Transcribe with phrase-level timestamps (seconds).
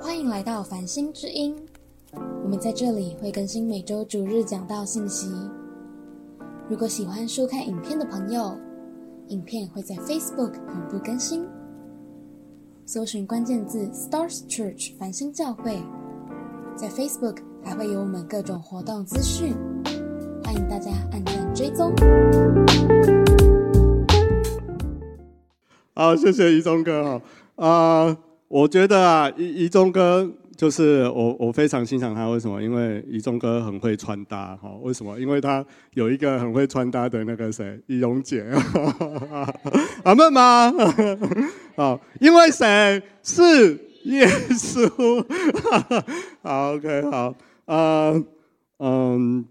[0.00, 1.56] 欢迎来到繁星之音，
[2.42, 5.28] 我们在这里会更新每周主日讲道信息。
[6.68, 8.56] 如果喜欢收看影片的朋友，
[9.28, 11.46] 影片会在 Facebook 同步更新。
[12.86, 15.82] 搜寻关键字 “Stars Church” 繁星教会，
[16.76, 19.54] 在 Facebook 还会有我们各种活动资讯，
[20.44, 21.94] 欢迎大家按赞追踪。
[25.94, 27.02] 好，谢谢怡中哥
[27.56, 27.66] 哈。
[27.66, 28.16] 啊，
[28.54, 32.28] 我觉得啊，怡怡中哥就是我，我非常欣赏他。
[32.28, 32.62] 为什么？
[32.62, 34.70] 因为一中哥很会穿搭哈。
[34.80, 35.18] 为什么？
[35.18, 38.46] 因为他有一个很会穿搭的那个谁，怡蓉姐。
[40.04, 40.72] 阿妹吗？
[41.74, 43.72] 好，因为谁是
[44.04, 45.26] 耶稣？
[46.40, 48.24] 好，OK，好，呃，
[48.78, 49.44] 嗯，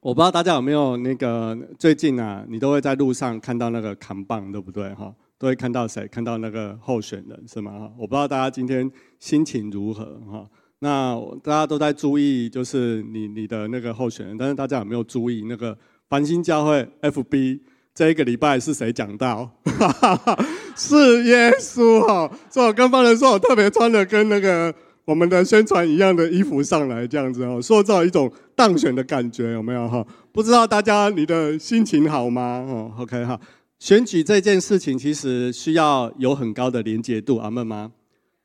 [0.00, 4.92] 我不知道大家有没有那个最近啊，你都会在路上看到那个扛棒，对不对？
[4.94, 6.06] 哈，都会看到谁？
[6.08, 7.90] 看到那个候选人是吗？
[7.98, 10.48] 我不知道大家今天心情如何哈。
[10.80, 15.76] 那大家都在注意，就是你你的那个候选人，但是大家有没有注意那个
[16.08, 17.60] 繁星教会 FB？
[17.94, 19.48] 这一个礼拜是谁讲到？
[20.76, 22.28] 是耶稣哈！
[22.50, 24.74] 所以我跟方人说，我特别穿的跟那个
[25.04, 30.04] 我们的宣传一样的衣服上来，这样子哦，塑造一种当选的感觉，有没有哈？
[30.32, 32.66] 不知道大家你的心情好吗？
[32.68, 33.40] 哦，OK 哈。
[33.84, 37.92] 选举这件事情其实需要有很高的连结度，阿门吗？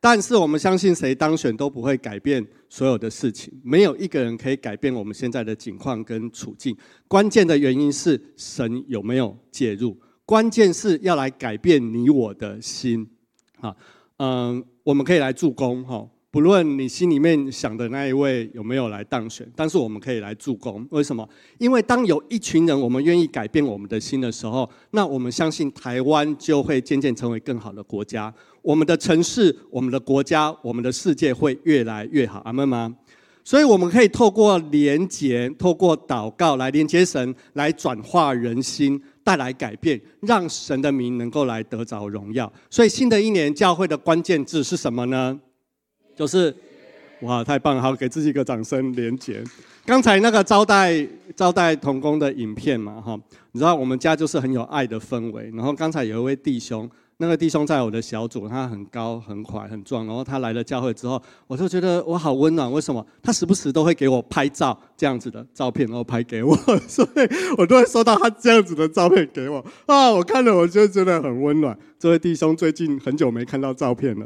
[0.01, 3.49] 但是我们相信，谁当选都不会改变所有的事情。
[3.63, 6.75] 没有一个人可以改变我们现在的境况跟处境。
[7.07, 9.97] 关键的原因是神有没有介入？
[10.25, 13.07] 关键是要来改变你我的心。
[13.61, 13.73] 啊，
[14.17, 16.05] 嗯，我们可以来助攻哈。
[16.31, 20.85] 不论你心里面想的那一位有没有来当选，但是我们可以来助攻。
[20.91, 21.27] 为什么？
[21.57, 28.31] 因为当有一群人我们愿意改变我们的心的时候，那我们相信台湾就会渐渐成为更好的国家。
[28.61, 32.41] 我们的城市、我们的国家、我们的世界会越来越好。
[32.45, 32.95] 阿门吗？
[33.43, 42.51] 所以我们可以透过连结、透过祷告来连接神，来转化人心，带来改变，让神的名能够来得着荣耀。
[42.69, 45.39] 所以新的一年教会的关键字是什么呢？
[46.19, 46.53] 就是
[47.21, 47.81] 哇，太棒了！
[47.81, 48.91] 好，给自己一个掌声。
[48.91, 49.41] 连结
[49.85, 53.17] 刚才那个招待招待童工的影片嘛，哈，
[53.53, 55.49] 你知道我们家就是很有爱的氛围。
[55.55, 56.89] 然后刚才有一位弟兄。
[57.21, 60.07] 那个弟兄在我的小组，他很高、很快、很壮。
[60.07, 62.71] 然后他来了教会之后，我就觉得我好温暖。
[62.71, 63.05] 为什么？
[63.21, 66.55] 他时不时都会给我拍照这样子的照片，然后拍给我，
[66.87, 67.19] 所以
[67.57, 69.63] 我都会收到他这样子的照片给我。
[69.85, 71.77] 啊，我看了我就觉得很温暖。
[71.99, 74.25] 这位弟兄最近很久没看到照片了，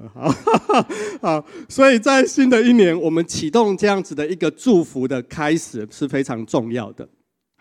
[1.20, 7.10] 好，所以在新的一年，我们启动这样子的一个祝福的开始是非常重要的。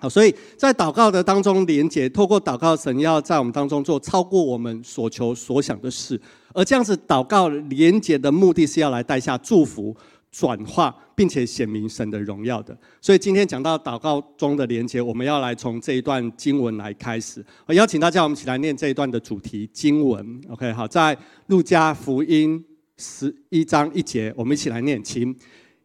[0.02, 6.20] 好，所以在祷告的当中连接，透过祷告，神要在我们当中做超过我们所求所想的事。
[6.52, 9.96] 而这样子祷告连接的目的是要来带下祝福、
[10.32, 12.76] 转化，并且显明神的荣耀的。
[13.00, 17.44] 所以今天讲到祷告中的连接，我们要来从这一段经文来开始。
[17.66, 20.40] 我邀请大家，我们一起来念这一段的主题经文。
[20.50, 22.60] OK，好，在路加福音
[22.96, 25.32] 十一章一节，我们一起来念，请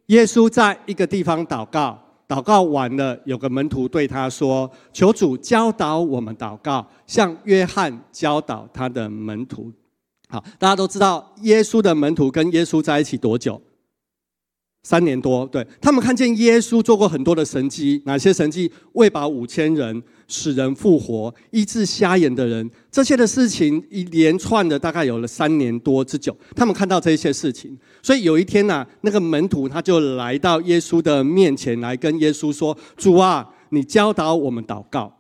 [0.07, 2.06] 耶稣在一个地方祷告。
[2.27, 9.71] 祷告完了，有个门徒对他说：“求主教导我们祷告，像约翰教导他的门徒。”
[10.27, 13.61] 好，大家都知道，耶稣的门徒跟耶稣在一起多久？
[14.87, 15.45] 三年多。
[15.47, 18.71] 对他们看见耶稣做过很多的神迹，哪些神迹？
[18.93, 20.01] 喂饱五千人。
[20.29, 26.35] 使人复活、医治瞎眼的人，这些的事情一连串的，大概有了三年多之久。
[26.53, 35.17] 他们看到这些事情，所以有一天呐，那个门徒他就来到耶稣的面前来跟耶稣说：“主啊，你教导我们祷告。”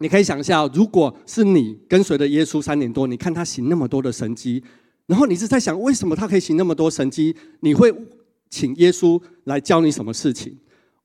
[0.00, 4.62] 你可以想象，如果是你跟随着耶稣三年多，你看他行那么多的神迹，
[5.06, 7.34] 然后你是在想，为什么他可以行那么多神迹？
[7.60, 7.90] 你会
[8.50, 10.56] 请耶稣来教你什么事情？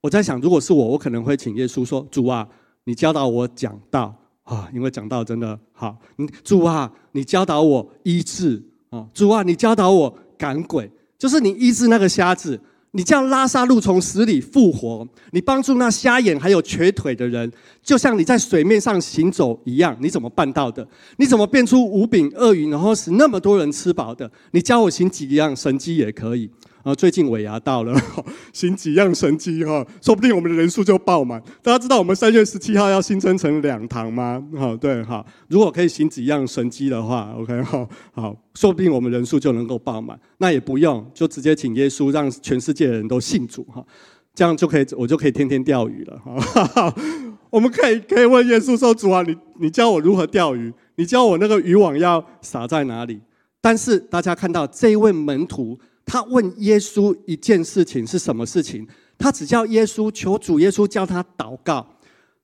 [0.01, 2.47] 我在想，如果是我，我可能会请耶稣说：“主啊。”
[2.83, 5.95] 你教导我讲道啊，因为讲道真的好。
[6.15, 8.59] 你主啊，你教导我医治
[8.89, 12.59] 啊，主啊，你教导我赶鬼，就是你医治那个瞎子，
[12.93, 17.51] 你叫拉萨路从死里复活，你帮助那瞎眼还有瘸腿的人，
[17.83, 20.85] 就像你在水面上行走一样，你怎么办到的？
[21.17, 24.29] 你怎么变出五饼鳄鱼，然后使那么多人吃饱的？
[24.53, 26.49] 你教我行几样神迹也可以。
[26.83, 27.93] 啊，最近尾牙到了，
[28.53, 31.41] 行几样神迹哈，说不定我们的人数就爆满。
[31.61, 34.43] 大家知道我们三月十七号要新增成两堂吗？
[34.57, 40.19] 好，对哈，如果可以行几样神迹的话，OK 哈，好，说不定我们人数就能够爆满。
[40.37, 43.85] 那也不用，就直接请耶稣让全世界的人都信主哈，
[44.33, 46.93] 这样就可以，我就可以天天钓鱼了哈。
[47.51, 50.73] 我们可以可以问耶稣说：主啊，你你教我如何钓鱼？
[50.95, 53.19] 你教我那个渔网要撒在哪里？
[53.59, 55.77] 但是大家看到这一位门徒，
[56.11, 58.85] 他问耶稣一件事情是什么事情？
[59.17, 61.87] 他只叫耶稣求主耶稣教他祷告。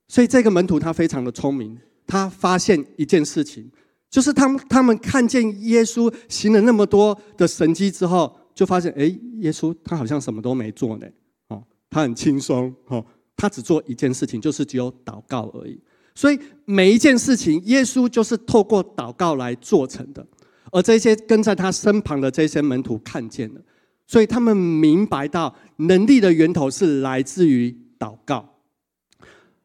[0.08, 3.70] 所以这个门徒他非常的聪明，他发现一件事情，
[4.08, 9.04] 就是他他们看见耶稣行了那么多的神迹之后，就发现，哎，
[9.40, 11.06] 耶稣他好像什么都没做呢，
[11.48, 13.04] 哦，他很轻松，哦，
[13.36, 15.78] 他只做一件事情，就是只有祷告而已。
[16.14, 20.26] 所以每一件事情，耶稣就是透过祷告来做成的。
[20.70, 23.60] 而这些跟在他身旁的这些门徒看见了，
[24.06, 28.48] 所以他们明白到能力的源头是来自于祷告。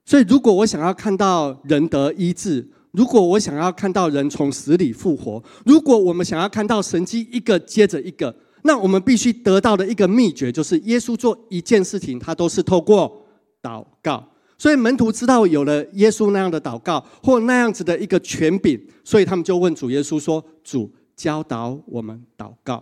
[0.05, 13.25] 所以，如果我想要看到人得医治，如果我想要看到人从死里复活，如果我们想要看到神迹一个接着一个，那我们必须得到的一个秘诀，就是耶稣做一件事情，他都是透过
[13.61, 14.32] 祷告。
[14.63, 22.81] 所以门徒知道有了耶稣那样的祷告或那样子的一个权柄，所以他们就问主耶稣说：“主教导我们祷告。”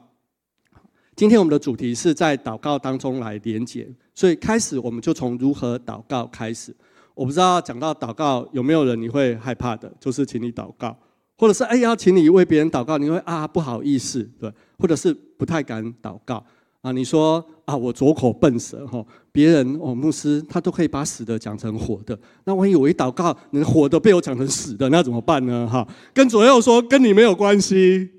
[1.17, 6.71] 今天我们的主题是在祷告当中来连结，所以开始我们就从如何祷告开始。
[7.15, 10.95] 我不知道讲到祷告有没有人你会害怕的，就是请你祷告，
[11.35, 16.45] 或者是哎要请你为别人祷告，你会啊不好意思，对，或者是不太敢祷告
[16.81, 16.91] 啊。
[16.91, 25.67] 你说啊我左口笨舌哈，别人哦牧师他都可以把死的讲成活的，那万一我一祷告，你活的被我讲成死的，那怎么办呢？
[25.67, 28.09] 哈，跟左右说跟你没有关系。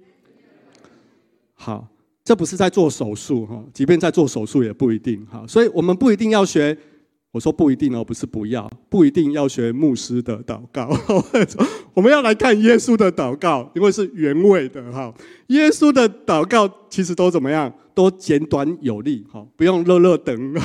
[1.55, 1.87] 好，
[2.25, 6.77] 这不是在做手术哈，即便在做手术也不一定哈，所以我们不一定要学。
[7.33, 10.89] 我说不一定哦，不是不要，不一定要学牧师的祷告。
[11.95, 15.13] 我们要来看耶稣的祷告，因为是原味的哈。
[15.47, 17.73] 耶稣的祷告其实都怎么样？
[17.95, 20.55] 都简短有力，哈，不用热热等。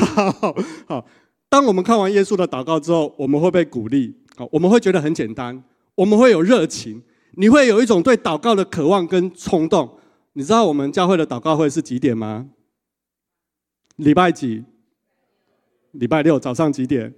[0.88, 1.06] 好，
[1.50, 5.64] 当我们看完耶稣的祷告之后，我们会被鼓励，好，我们会觉得很简单，
[5.96, 7.02] 我们会有热情，
[7.36, 9.98] 你会有一种对祷告的渴望跟冲动。
[10.34, 12.48] 你知道我们教会的祷告会是几点吗？
[13.96, 14.66] 礼拜几？
[16.00, 17.14] 礼拜六早上几点？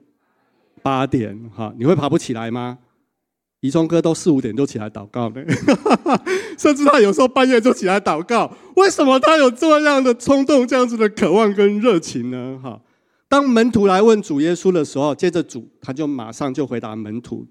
[0.82, 2.78] 八点，哈，你会爬不起来吗？
[3.60, 5.46] 宜中哥都四五点就起来祷告的，
[6.58, 8.50] 甚至他有时候半夜就起来祷告。
[8.78, 12.58] 为什么他有这样的冲动、这样子的渴望跟热情呢？
[12.64, 12.82] 哈，
[13.28, 17.46] 当门徒来问主耶稣的时候，接着主他就马上就回答门徒，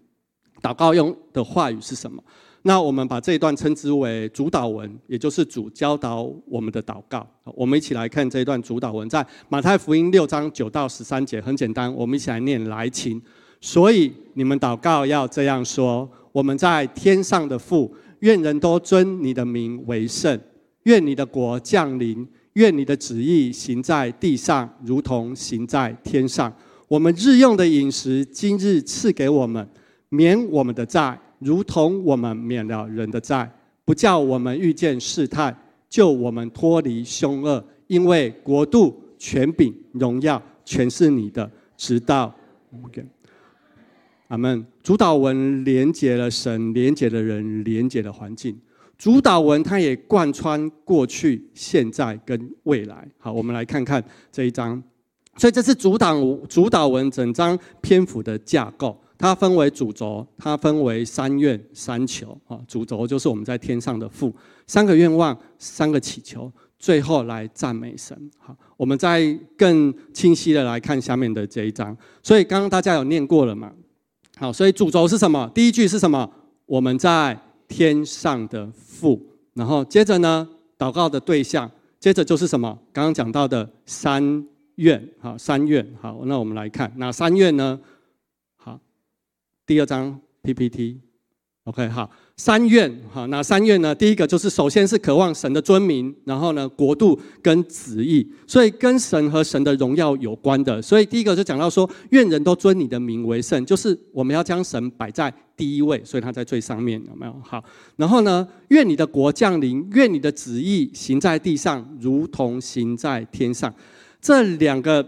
[0.62, 2.24] 祷告用的话语是什么？
[2.62, 7.26] 那我们把这一段称之为主导文，也就是主教导我们的祷告。
[7.54, 13.20] 我们一起来看这一段主导文，在马太福音六章九到十三节，很简单，我们一起来念来请。
[13.60, 20.38] 所以你们祷告要这样说：我们在天上的父，愿人都尊你的名为圣，
[20.82, 26.52] 愿你的国降临，愿你的旨意行在地上，如同行在天上。
[26.88, 29.68] 我们日用的饮食，今日赐给我们，
[30.08, 31.18] 免我们的债。
[31.38, 33.50] 如同我们免了人的债，
[33.84, 35.56] 不叫我们遇见试探，
[35.88, 37.64] 救我们脱离凶恶。
[37.86, 42.34] 因为国度、权柄、荣耀，全是你的，直到。
[44.28, 44.66] 阿门。
[44.82, 48.54] 主导文连接了神，连接了人，连接了环境。
[48.98, 53.08] 主导文它也贯穿过去、现在跟未来。
[53.16, 54.82] 好，我们来看看这一章。
[55.36, 59.00] 所以这是主导主导文整章篇幅的架构。
[59.18, 62.58] 它分为主轴，它分为三愿三求啊。
[62.68, 64.32] 主轴就是我们在天上的父，
[64.68, 68.16] 三个愿望，三个祈求，最后来赞美神。
[68.38, 71.96] 好，我们再更清晰的来看下面的这一章。
[72.22, 73.72] 所以刚刚大家有念过了嘛？
[74.36, 75.50] 好，所以主轴是什么？
[75.52, 76.30] 第一句是什么？
[76.64, 79.20] 我们在天上的父。
[79.54, 80.48] 然后接着呢，
[80.78, 82.78] 祷告的对象，接着就是什么？
[82.92, 84.46] 刚刚讲到的三
[84.76, 85.08] 愿。
[85.18, 85.84] 好，三愿。
[86.00, 87.80] 好，那我们来看哪三愿呢？
[89.68, 93.94] 第二张 PPT，OK，好，三愿，好，哪三愿呢？
[93.94, 100.80] 第一个就是首先是渴望神的尊名，然后呢，国度跟旨意，所以跟神和神的荣耀有关的。
[100.80, 107.36] 所以第一个就讲到说，愿人都尊你的名为圣，就是我们要将神摆在第一位，所以他在最上面，有没有？
[107.44, 107.62] 好，
[107.96, 113.74] 然后呢，愿你的国降临，愿你的旨意行在地上，如同行在天上。
[114.18, 115.06] 这两个，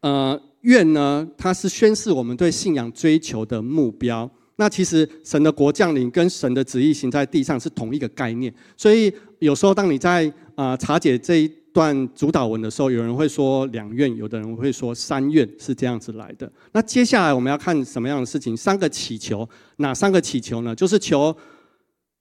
[0.00, 0.40] 呃。
[0.64, 4.30] 愿呢，它是宣示我们对信仰追求的目标。
[4.56, 8.54] 那其实神的国降临跟神的旨意行在地上是同一个概念。
[8.76, 16.50] 所以有时候当你在啊查解这一段主导文的时候，有人会说两愿，有的人会说三愿是这样子来的。
[16.72, 18.56] 那接下来我们要看什么样的事情？
[18.56, 20.72] 三个祈求，哪三个祈求呢？
[20.72, 21.36] 就是求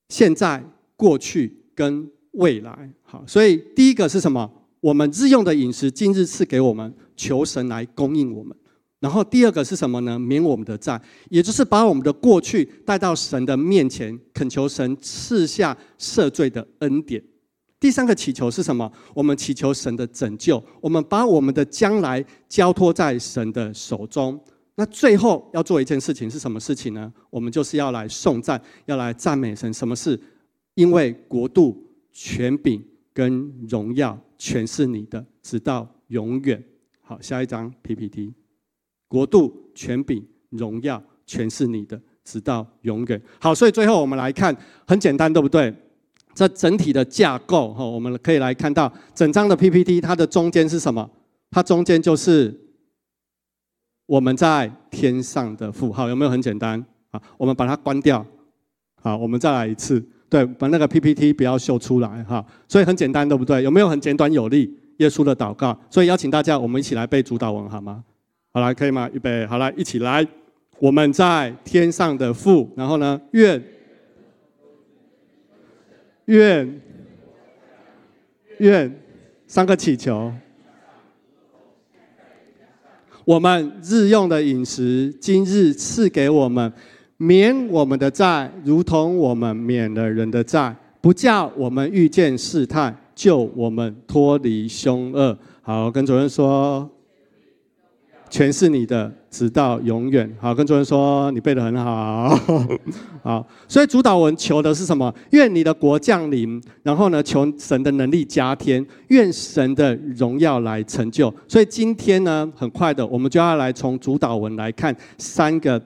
[0.09, 0.63] 现在、
[0.95, 2.91] 过去跟未来。
[3.03, 4.51] 好，所以第一个是什么？
[4.81, 6.91] 我们日用的饮食，今日赐给我们。
[7.15, 8.55] 求神来供应我们，
[8.99, 10.17] 然后第二个是什么呢？
[10.17, 17.21] 免我们的债，也就是把我们的过去带到神的面前，恳求神赐下赦罪的恩典。
[17.79, 18.89] 第三个祈求是什么？
[19.13, 24.39] 我们祈求神的拯救，我们把我们的将来交托在神的手中。
[24.75, 27.11] 那最后要做一件事情是什么事情呢？
[27.29, 29.71] 我们就是要来颂赞，要来赞美神。
[29.73, 30.19] 什么事？
[30.75, 32.81] 因为国度、权柄
[33.13, 36.63] 跟荣耀全是你的，直到永远。
[37.13, 38.33] 好，下一张 PPT。
[39.07, 43.21] 国度、权柄、荣耀，全是你的，直到永远。
[43.39, 44.55] 好，所以最后我们来看，
[44.87, 45.71] 很简单，对不对？
[46.33, 51.07] 这整体的架构，哈，我们可以来看到整张的 PPT，它的中间是什么？
[51.51, 52.59] 它中间就是
[54.07, 56.83] 我们在天上的符号，有没有很简单？
[57.11, 58.25] 好，我们把它关掉。
[59.03, 62.43] 好，我们再来一次，对，把那个 PPT 不要秀出来，哈。
[62.67, 63.61] 所以很简单，对不对？
[63.61, 64.79] 有没有很简短有力？
[64.97, 65.77] 耶稣的祷告。
[65.89, 68.03] 所以邀请大家，我们一起来背主祷文，好吗？
[68.51, 69.09] 好来，可以吗？
[69.13, 70.25] 预备，好来，一起来。
[70.79, 73.19] 我们在天上的父，然后呢？
[73.31, 73.63] 愿
[76.25, 76.81] 愿
[78.59, 79.01] 愿
[79.47, 80.33] 三个祈求。
[83.25, 86.71] 我们日用的饮食，今日赐给我们，
[87.15, 95.37] 免我们的债，如同我们免了人的债，不叫我们遇见试探，救我们脱离凶恶。
[95.61, 96.89] 好，跟主任说。
[98.29, 100.27] 全是你的，直到永远。
[100.41, 102.35] 好，跟主任说，你背得很好。
[103.21, 105.13] 好，所以主导文求的是什么？
[105.33, 111.31] 愿你的国降临，然后呢，求神的能力加添，愿神的荣耀来成就。
[111.47, 115.79] 所以今天呢，很快的，我们就要来从主导文来看三个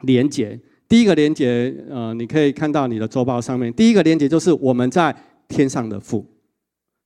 [0.00, 0.58] 连结。
[0.88, 5.14] 第一个连结，呃，你可以看到你的周报上面，第一个连结就是我们在
[5.46, 6.24] 天上的父；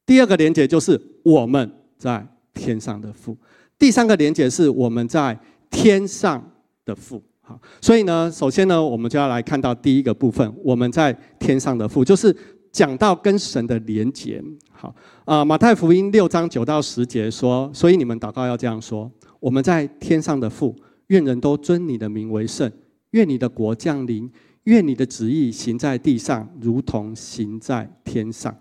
[0.08, 3.36] 第二个连接就是我们在天上的父。
[3.78, 5.38] 第三个连接是我们在
[5.70, 6.42] 天上
[6.86, 12.34] 的父，好，所以呢，首先呢，我们就要来看到第一个部分，我们在天上的父，就是
[12.72, 14.42] 讲到跟神的连接。
[14.72, 14.94] 好，
[15.26, 20.74] 啊，马太福音六章九到十节说，所以你们祷告要这样说：我们在天上的父，
[21.08, 22.72] 愿人都尊你的名为圣，
[23.10, 24.30] 愿你的国降临，
[24.64, 28.56] 愿你的旨意行在地上，如同行在天上。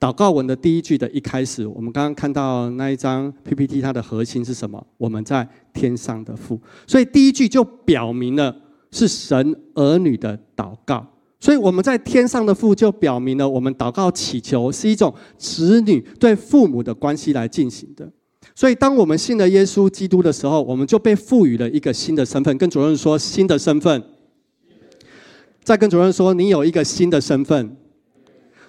[0.00, 4.82] 祷告文的第一句的一开始，我们刚刚看到那一张 PPT，它的核心是什么？
[4.96, 8.56] 我们在天上的父，所以第一句就表明了
[8.90, 11.06] 是神儿女的祷告。
[11.38, 18.10] 所以我们在天上的父，就表明了我们祷告祈求是一种子女对父母的关系来进行的。
[18.54, 22.56] 所以当我们信了耶稣基督的时候，我们就被赋予了一个新的身份。
[22.56, 24.02] 跟主任说新的身份，
[25.62, 27.76] 再跟主任说你有一个新的身份。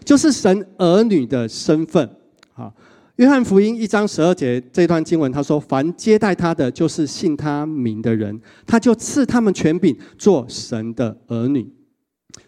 [0.03, 2.09] 就是神儿女的身份，
[2.53, 2.73] 好，
[3.17, 11.71] 约翰福音一章十二节这段经文，他说：“凡接待他的，就是信他名的人，他就赐他们权柄，做神的儿女。”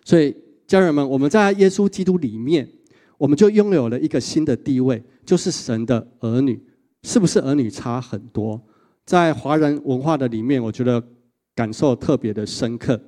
[0.04, 2.68] 所以，家人们，我们在耶稣基督里面，
[3.18, 6.60] 我们就拥有了一个新的地位，就是神的儿女。
[7.04, 8.62] 是不是儿女差很多？
[9.06, 11.04] 在华人文化的里面，我觉得
[11.54, 13.00] 感受特别的深刻。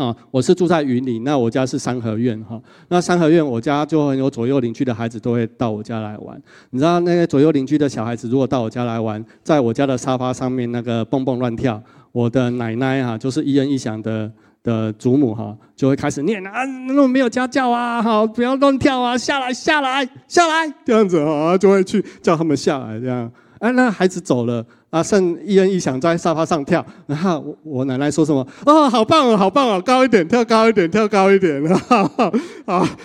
[0.00, 2.58] 啊，我是住在云林，那我家是三合院哈。
[2.88, 6.40] 那三合院，我家就很有左右邻居的孩子都会到我家来玩。
[6.70, 23.30] 你知道那个左右邻居的小孩子，如果到我家来玩，在我家的沙发上面那个蹦蹦乱跳，我的奶奶哈，就是一人一响的的祖母哈，就会开始念啊，那种没有家教啊，好，不要乱跳啊，下来下来下来这样子哈，就会去叫他们下来这样。
[23.58, 24.64] 哎，那孩子走了。
[24.90, 28.46] 啊，剩一人一响在沙发上跳，然后我奶奶说什么？
[28.66, 31.62] 哦，好棒哦，好棒哦，高一点，跳高一点，跳高一点。
[32.66, 32.98] 啊，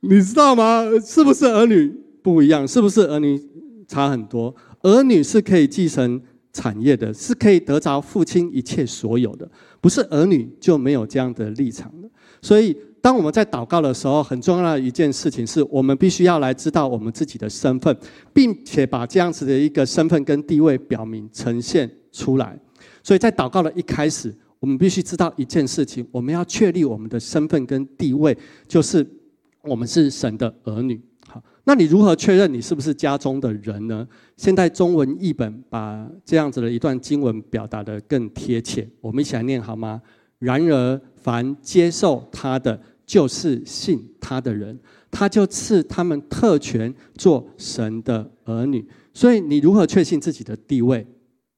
[0.00, 0.84] 你知道吗？
[1.04, 2.66] 是不是儿女不一样？
[2.66, 3.40] 是不是儿女
[3.86, 4.54] 差很多？
[4.82, 6.20] 儿女是可以继承
[6.52, 9.48] 产业的，是可以得着父亲一切所有的，
[9.80, 12.08] 不是儿女就没有这样的立场的。
[12.42, 12.76] 所以。
[13.00, 17.96] 当我们在祷告的时候，很重要的一件事情是我们必须要来知道我们自己的身份，
[18.32, 22.58] 并且把这样子的一个身份跟地位表明呈现出来。
[23.02, 28.36] 所以在祷告的一开始，我们必须知道一件事情：我们要确立我们的身份跟地位，
[28.66, 29.06] 就是
[29.62, 31.00] 我们是神的儿女。
[31.26, 34.06] 好，那你如何确认你是不是家中的人呢？
[34.36, 40.02] 现代中文译本把这样子的一段经文表达的更贴切，我们一起来念好吗？
[40.38, 44.78] 然而，凡接受他的，就是信他的人，
[45.10, 48.86] 他就赐他们特权做神的儿女。
[49.12, 51.06] 所以，你如何确信自己的地位？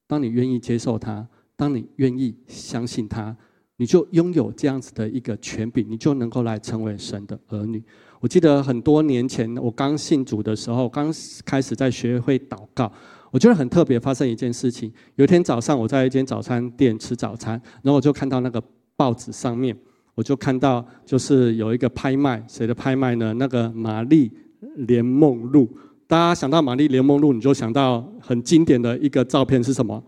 [0.07, 3.37] 当你愿意接受他，当你愿意相信他，
[3.77, 7.83] 你就拥有这样子的一个权柄，你就能够来成为神的儿女。
[8.21, 11.13] 我记得很多年前，我刚信主的时候，刚
[11.45, 12.91] 开始在学会祷告，
[13.31, 14.93] 我觉得很特别，发生一件事情。
[15.17, 18.63] 有一天早上，我在一间早餐店吃早餐，然后我就看到那个
[18.97, 19.77] 报纸上面，
[20.15, 23.33] 我就看到就是有一个拍卖，谁的拍卖呢？
[23.35, 24.33] 那个玛丽
[24.77, 25.69] 莲梦露。
[26.07, 30.03] 大家想到玛丽莲梦露，你就想到很经典的一个照片是什么？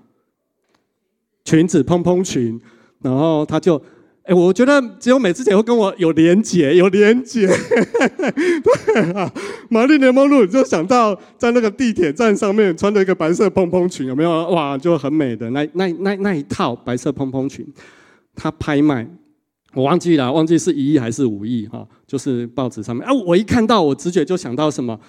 [1.44, 2.60] 裙子蓬蓬裙，
[3.00, 3.80] 然后他就。
[4.24, 7.44] 哎，我觉得只有美智姐会跟我有连结， 有连结。
[8.62, 9.32] 对啊，
[9.68, 14.30] 玛丽莲梦露就想到在那个地铁站上面穿着一个白色蓬蓬裙，有没有？
[14.50, 17.66] 哇，就很美的那那那那一套白色蓬蓬裙，
[18.36, 19.04] 她拍卖，
[19.74, 21.84] 我忘记了，忘记是一亿还是五亿哈？
[22.06, 25.00] 就是报纸上面啊，我一看到，我直觉就想到什么？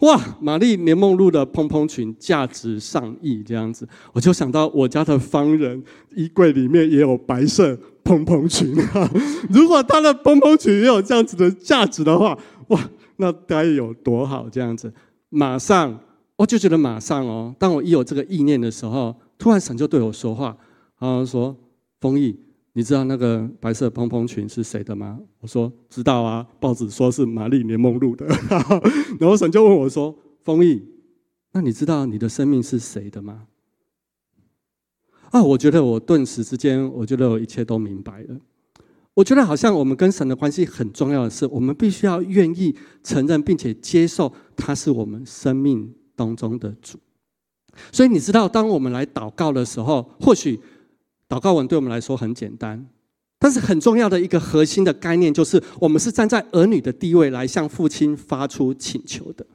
[0.00, 5.80] 哇，玛丽莲梦露的蓬蓬裙价值上亿这样子，我就想到我家的方人
[6.16, 7.78] 衣柜里面也有白色。
[8.06, 9.10] 蓬蓬裙啊！
[9.50, 14.48] 如果他的蓬蓬裙也有这样子的价值的话，哇，那该有多好！
[14.48, 14.92] 这样子，
[15.28, 15.98] 马上
[16.36, 20.56] 我就觉得马上哦，当我一有这个意念的时候，突然神就对我说话，
[21.00, 21.56] 然后说
[22.00, 22.38] ：“丰毅，
[22.74, 28.24] 你知道那个白色蓬蓬裙是谁的吗？”我说：“知道啊，报纸说是玛丽莲梦露的。
[29.18, 30.82] ”然后神就问我说：“丰毅，
[31.52, 33.46] 那你知道你的生命是谁的吗？”
[35.36, 38.36] 啊，我觉得我顿时之间，我觉得我一切都明白了。
[39.12, 46.98] 我觉得好像我们跟神的关系很重要的是，我们必须要愿意承认并且接受他是我们生命当中的主。
[47.92, 50.58] 所以你知道，当我们来祷告的时候，或许
[51.28, 52.86] 祷告文对我们来说很简单，
[53.38, 59.46] 但是很重要的一个核心的概念就是，我们是站在儿女的地位来向父亲发出请求的。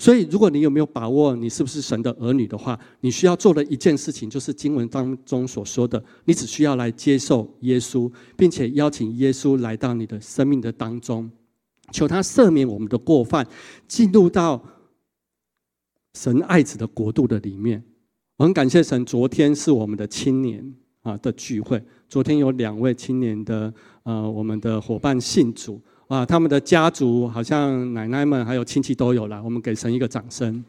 [0.00, 11.28] 所以，如果你有没有把握，你是不是神的儿女的话，你需要做的一件事情，就是经文当中所说的，你只需要来接受耶稣，并且邀请耶稣来到你的生命的当中，
[11.90, 13.44] 求他赦免我们的过犯，
[13.88, 14.64] 进入到
[16.14, 17.82] 神爱子的国度的里面。
[18.36, 20.64] 我很感谢神，昨天是我们的青年
[21.02, 23.74] 啊的聚会，昨天有两位青年的
[24.04, 25.82] 呃我们的伙伴信主。
[26.08, 30.64] 啊，他们的家族好像奶奶们还有亲戚都有了，我们给神一个掌声。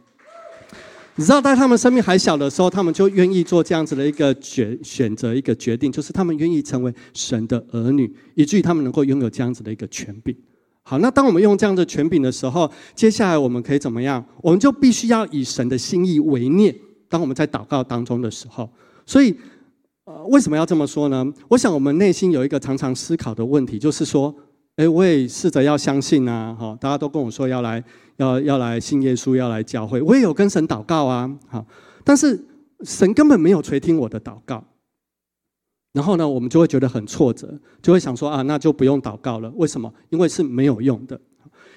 [1.15, 10.35] 你知道，在他们生命还小的时候，他们就愿意做这样子的一个决选择，一个决定，就是他们愿意成为神的儿女，以至于他们能够拥有这样子的一个权柄。
[10.83, 14.24] 好，那当我们用这样的权柄的时候，接下来我们可以怎么样？
[14.42, 16.75] 我们就必须要以神的心意为念。
[17.07, 18.70] 当我们在祷告当中的时候，
[19.05, 19.33] 所以，
[20.03, 21.25] 呃，为什么要这么说呢？
[21.48, 24.35] 我想，我们内心有一个常常思考的问题，就是说。
[24.79, 26.77] 哎，我也试着要相信啊，哈！
[26.79, 27.83] 大家都跟我说要来，
[28.15, 30.01] 要要来信耶稣，要来教会。
[30.01, 31.65] 我也有跟神祷告啊，好，
[32.05, 32.42] 但是
[32.83, 34.63] 神根本没有垂听我的祷告。
[35.92, 39.51] 然后呢，我们就会觉得很挫折，就会想说啊，那就不用祷告了。
[39.57, 39.94] 为什么？
[40.11, 41.20] 因为是没有用的。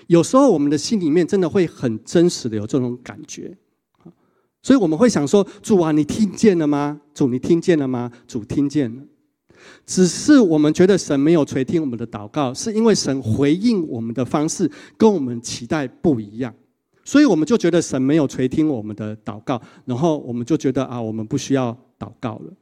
[0.07, 3.59] 有时候我们的心里面真的会很真实的有这种感觉，
[4.62, 7.01] 所以我们会想说：主啊，你听见了吗？
[7.12, 8.12] 主，你听见了吗？
[8.29, 9.03] 主听见了。
[9.85, 16.55] 只是我们觉得神没有垂听我们的祷告，是因为神回应我们的方式跟我们期待不一样，
[17.05, 22.53] 所以我们就觉得神没有垂听我们的祷告，然后我们就觉得啊，我们不需要祷告了。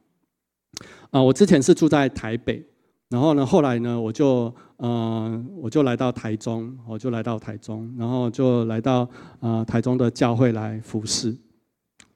[1.11, 2.65] 啊，我之前是住在台北，
[3.09, 9.07] 然后呢，后来呢，我就呃，我就来到台中，我就来到台中，然后就来到
[9.39, 11.37] 啊台中的教会来服侍，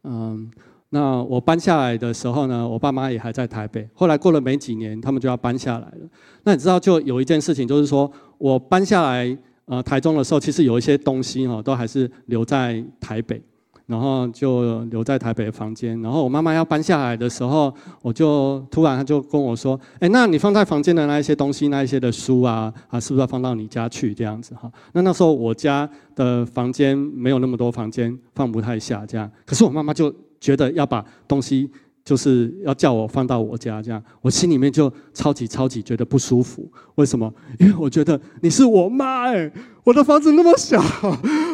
[0.04, 0.52] 嗯。
[0.96, 3.86] 那我搬下来的时候呢，我爸妈也还在台北。
[3.94, 6.08] 后来过了没几年，他们就要搬下来了。
[6.44, 13.42] 那你知道，就有一件事情，就是说我搬下来呃台中的时候，其实有一些东西哈，都还是留在台北，
[13.88, 16.02] 然后就留在台北的房间。
[16.02, 29.30] 然后我妈妈要搬下来的时候，我就突然他就跟我说：“哎，那你放在房间的那一些东西，那一些的书啊，啊，是不是要放到你家去这样子哈？”那那时候我家的房间没有那么多房间，放不太下这样。
[29.46, 30.14] 可是我妈妈就。
[30.46, 31.68] 觉得要把东西，
[32.04, 36.72] 就是要叫我放到我家这样，我心里面就超级超级觉得不舒服。
[36.96, 37.34] 为什么？
[37.60, 39.52] 因为我觉得你是我妈哎。
[39.86, 40.84] 我的房子那么小，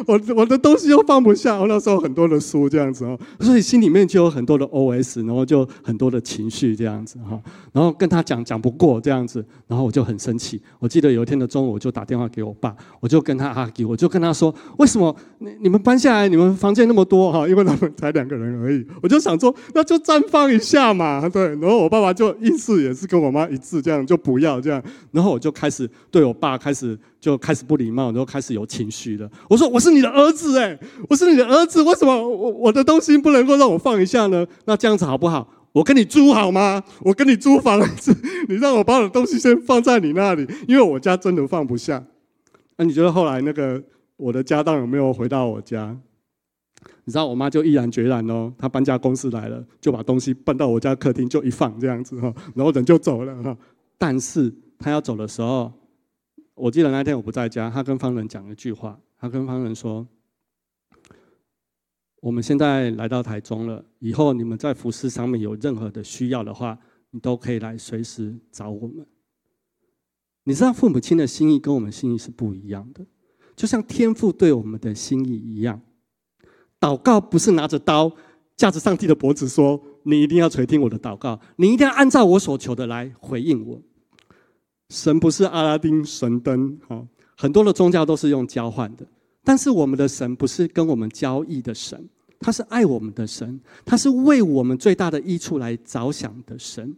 [0.08, 1.60] 我我的东西又放不下。
[1.60, 7.38] 我那时候很多的书这样子哦，所以心里面就有很多的 OS，然后就很多的情绪这样子哈。
[7.74, 10.62] 然后跟他讲讲不过这样子，然后我就很生气。
[10.80, 17.46] 我记得有一天的中午，我就打电话给我爸，我就跟他 argue，我就跟他说：为什么你你们搬下来，你们房间那么多哈？
[17.50, 18.88] 因为他们才两个人而已。
[19.04, 21.48] 我就想说，那就暂放一下嘛，对。
[21.56, 24.82] 然后我爸爸就意思也是跟我妈一致，这样就不要这样。
[25.12, 26.98] 然后我就开始对我爸开始。
[27.22, 29.30] 就开始不礼貌，然后开始有情绪了。
[29.48, 34.46] 我说：“我是你的儿子，哎，我是你的儿子，为什么我我的东西不能够让我放一下呢？
[34.66, 35.48] 那这样子好不好？
[35.72, 36.84] 我跟你租好吗？
[37.02, 38.12] 我跟你租房子，
[38.50, 42.04] 你让我把我的东西先放在你那里，因为我家真的放不下。
[42.78, 43.82] 那你觉得后来那个
[44.18, 45.96] 我的家当有没有回到我家？
[47.06, 53.56] 你知道我妈就毅然决然哦，她搬家公司来了，就把东西搬到我家客厅就一放这样子哈，然后人就走了哈。
[54.00, 55.72] 但是她要走的时候，
[56.62, 60.08] 我记得那天我不在家，他跟方人讲一句话，他跟方人说
[62.22, 66.78] ：“我们现在来到台中了，以后你们在服饰上面有任何的需要的话，
[67.10, 69.04] 你都可以来随时找我们。”
[70.46, 73.04] 你知道父母亲的心意跟我们心意是不一样的，
[73.56, 75.82] 就像天父对我们的心意一样。
[76.80, 78.16] 祷告不是拿着刀
[78.56, 83.82] 架着上帝的脖子说：“你一定要垂听我的祷告，你一定要按照我所求的来回应我。”
[84.92, 89.06] 神不是阿拉丁神灯，好，很多的宗教都是用交换的，
[89.42, 92.10] 但是我们的神不是跟我们交易的神，
[92.42, 96.94] 他是爱我们的神，他是为我们最大的益处来着想的神。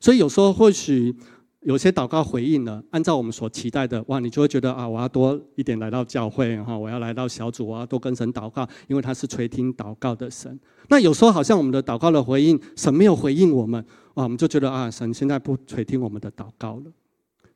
[0.00, 1.14] 所以有时候或许。
[1.62, 10.58] 有些祷告回应了，按照我们所期待的，哇，你就会觉得啊，我要多一点来到教会哈，我要来到小组，我要多跟神祷告，因为他是垂听祷告的神。
[10.88, 16.92] 那有时候好像我们的祷告的回应，神没有回应我们，哇，我们就觉得啊，神现在不垂听我们的祷告了。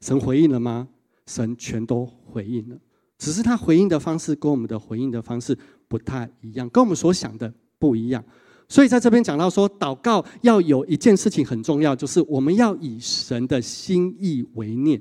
[0.01, 0.89] 神回应了吗？
[1.27, 2.77] 神全都回应了，
[3.17, 8.23] 只是他回应的方式跟我们的回应的方式不太一样，跟我们所想的不一样。
[8.69, 15.01] 所以在这边讲到说，祷告要有一件事情很重要，就是我们要以神的心意为念。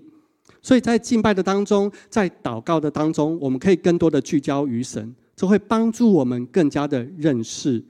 [0.61, 7.83] 所以在敬拜的当中，在祷告的当中，我们可以更多的聚焦于神，这会帮助我们更加的认识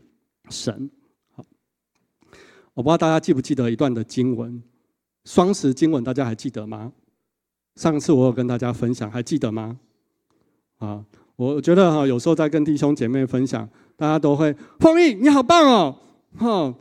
[0.50, 0.90] 神。
[1.36, 1.44] 好，
[2.74, 4.64] 我不知道大家记不记得一段的经文，
[5.26, 6.94] 双十经文，大家还记得吗？
[7.76, 9.80] 上次我有跟大家分享，还记得吗？
[10.78, 11.04] 啊，
[11.36, 13.68] 我觉得哈，有时候在跟弟兄姐妹分享。
[13.98, 15.96] 大家都会，凤义你好棒哦，
[16.36, 16.74] 哈，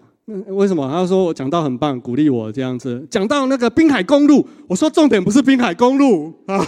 [0.46, 0.90] 为什么？
[0.90, 3.06] 他说我讲到很棒，鼓励我这样子。
[3.10, 6.58] 讲到那个滨海公路，我说重点不是滨海公路啊，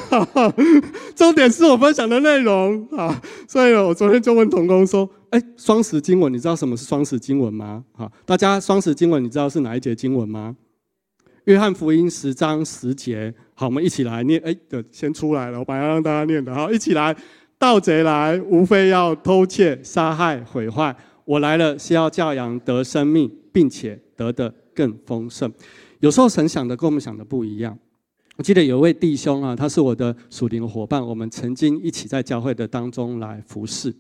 [1.17, 3.19] 重点是我分享的内容啊。
[3.49, 7.83] 所以我昨天就问童工说，哎，双十经文，你知道什么是双十经文吗？
[7.93, 10.55] 好，大家双十经文，你知道是哪一节经文吗？
[11.45, 13.33] 约翰福音十章十节。
[13.55, 14.39] 好，我们一起来念。
[14.45, 16.55] 哎，的先出来了，我本来让大家念的。
[16.55, 17.17] 好，一起来。
[17.63, 20.93] 盗贼来，无非要偷窃、杀害、毁坏。
[21.25, 25.49] 我来了，是要教养得生命，并且得的更丰盛。
[26.01, 27.79] 有时候神想的跟我们想的不一样。
[28.35, 33.95] 我记得有一位弟兄啊，他是我的属灵伙伴，我们曾经一起在教会的当中来服侍。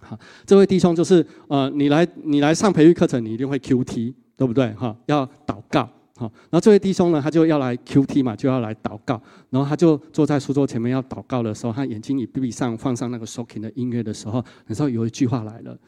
[0.00, 4.72] 好，这位弟兄就是呃，你来你来上培育课程，你一定会 Q T，对不对？
[4.72, 5.86] 哈，要祷告。
[6.18, 9.20] 好，然后这位弟兄呢，他就要来 Q T 嘛，就要来祷告。
[9.50, 15.78] 然后他就坐在书桌前面要祷告的时候，他眼睛一闭上，放上那个 shocking 的音乐的时候，你知道有一句话来了，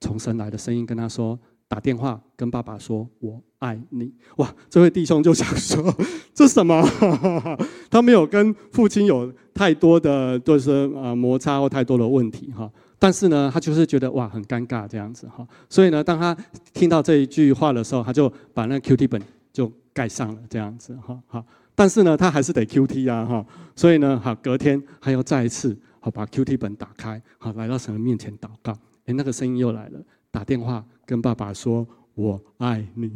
[0.00, 5.94] 从神来的声音跟他说：“打电话跟爸爸说我爱你。”哇，这位弟兄就想说
[6.32, 6.82] ：“这什么？”
[7.90, 12.70] 他没有跟父亲有太多的就是呃摩擦或太多的问题哈。
[13.02, 16.36] 但是呢，他就是觉得哇很尴尬这样子哈，所以呢，当他
[16.74, 19.20] 听到这一句话的时候，他就把那 Q T 本
[19.54, 21.18] 就盖上了这样子哈。
[21.26, 21.42] 好，
[21.74, 28.72] 但是呢，他还是得 Q T 啊哈，所以呢，好隔天他又再一次好把 Q T 本打开，好来到神的面前祷告，
[29.06, 33.10] 哎那个声音又来了，打电话跟爸爸说我爱你，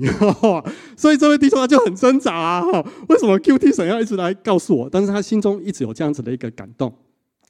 [0.97, 4.88] 所以这位弟兄他就很挣扎啊哈，为什么 Q T 神要一直来告诉我？
[4.90, 6.90] 但是他心中一直有这样子的一个感动。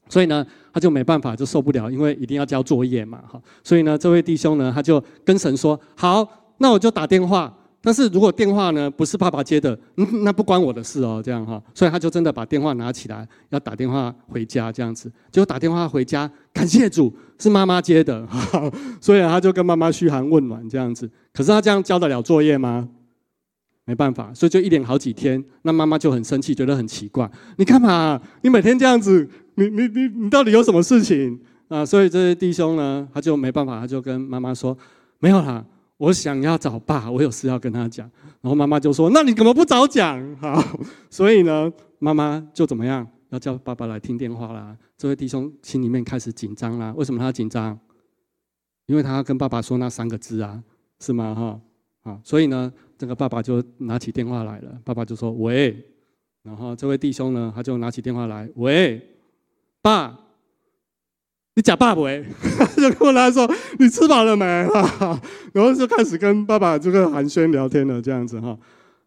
[0.07, 3.41] 所以呢，他就没办法，就受不了，因为一定要交作业嘛，哈。
[3.63, 7.53] 所以呢，这位弟兄呢，他就跟神说：“好，那我就打电话。
[7.81, 9.77] 但是如果电话呢不是爸爸接的，
[10.23, 11.61] 那不关我的事哦，这样哈。
[11.75, 15.07] 所以他就真的把电话拿起来，要打电话回家这样子。
[15.31, 18.27] 结果打电话回家，感谢主是妈妈接的，
[18.99, 21.07] 所以他就跟妈妈嘘寒问暖这样子。
[21.31, 22.89] 可是他这样交得了作业吗？
[23.85, 28.19] 没办法，所以就一连好几天，那妈妈就很生气，觉得很奇怪，你干嘛？
[28.41, 29.29] 你每天这样子。
[29.57, 31.85] 你你你你到底有什么事情啊？
[31.85, 34.77] 所以这些弟兄呢，他就没办法，他就跟妈妈说
[35.19, 38.05] ：“没有啦，我想要找爸，我有事要跟他讲。”
[38.43, 40.61] 然后妈妈就说：“那你怎么不早讲？”好，
[41.09, 44.75] 所以呢，妈妈就怎么样，要叫爸爸来听电话啦。
[44.97, 46.93] 这位弟兄心里面开始紧张啦。
[46.97, 47.79] 为什么他紧张？
[48.87, 50.61] 因为他要跟爸爸说那三个字啊，
[50.99, 51.33] 是吗？
[51.33, 51.59] 哈
[52.05, 54.79] 啊，所以呢，这个爸爸就拿起电话来了。
[54.85, 55.75] 爸爸就说：“喂。”
[56.43, 59.01] 然后这位弟兄呢，他就拿起电话来：“喂。”
[59.81, 60.17] 爸，
[61.55, 62.07] 你假爸不？
[62.77, 64.45] 就跟他说：“你吃饱了没？”
[65.53, 68.57] 然后就开始跟爸爸这个寒暄聊天了，这样子哈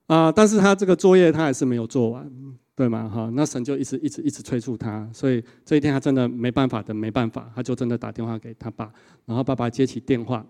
[0.07, 0.33] 啊！
[0.33, 2.29] 但是他这个作业他还是没有做完，
[2.75, 3.09] 对吗？
[3.09, 8.91] 哈，那神就一直一直一直催促他，所以这一天他真的没办法的，没办法，他就真的打电话给他爸，
[9.27, 10.45] 然后爸爸接起电话，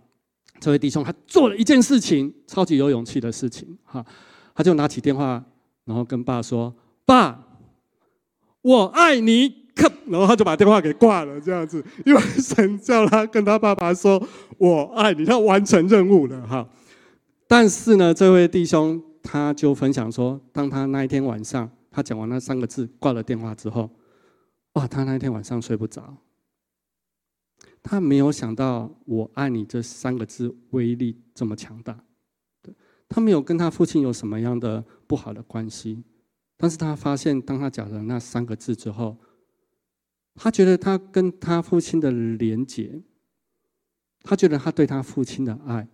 [0.60, 4.04] 这位弟兄他做了一件事情，超级有勇气的事情哈，
[4.54, 5.42] 他就拿起电话，
[5.84, 6.74] 然后跟爸说
[7.06, 7.46] ：“爸，
[8.62, 14.20] 我爱你。”咔，然后他就把电话给挂了，这样子，因为神叫他跟他爸爸说
[14.58, 16.68] ：“我爱你。”他完成任务了哈。
[17.46, 23.88] 但是呢，这位弟兄他就分享说，当他那一天晚上，他讲完那三个字，挂了电话之后，
[24.72, 26.16] 哇，他那一天晚上睡不着。
[27.90, 31.98] 他没有想到“我爱你”这三个字威力这么强大。
[33.08, 36.04] 他没有跟他父亲有什么样的不好的关系，
[36.58, 39.16] 但是他发现，当他讲了那三个字之后，
[40.34, 43.00] 他觉得他跟他父亲的连结，
[44.20, 45.88] 他觉得他对他父亲的爱。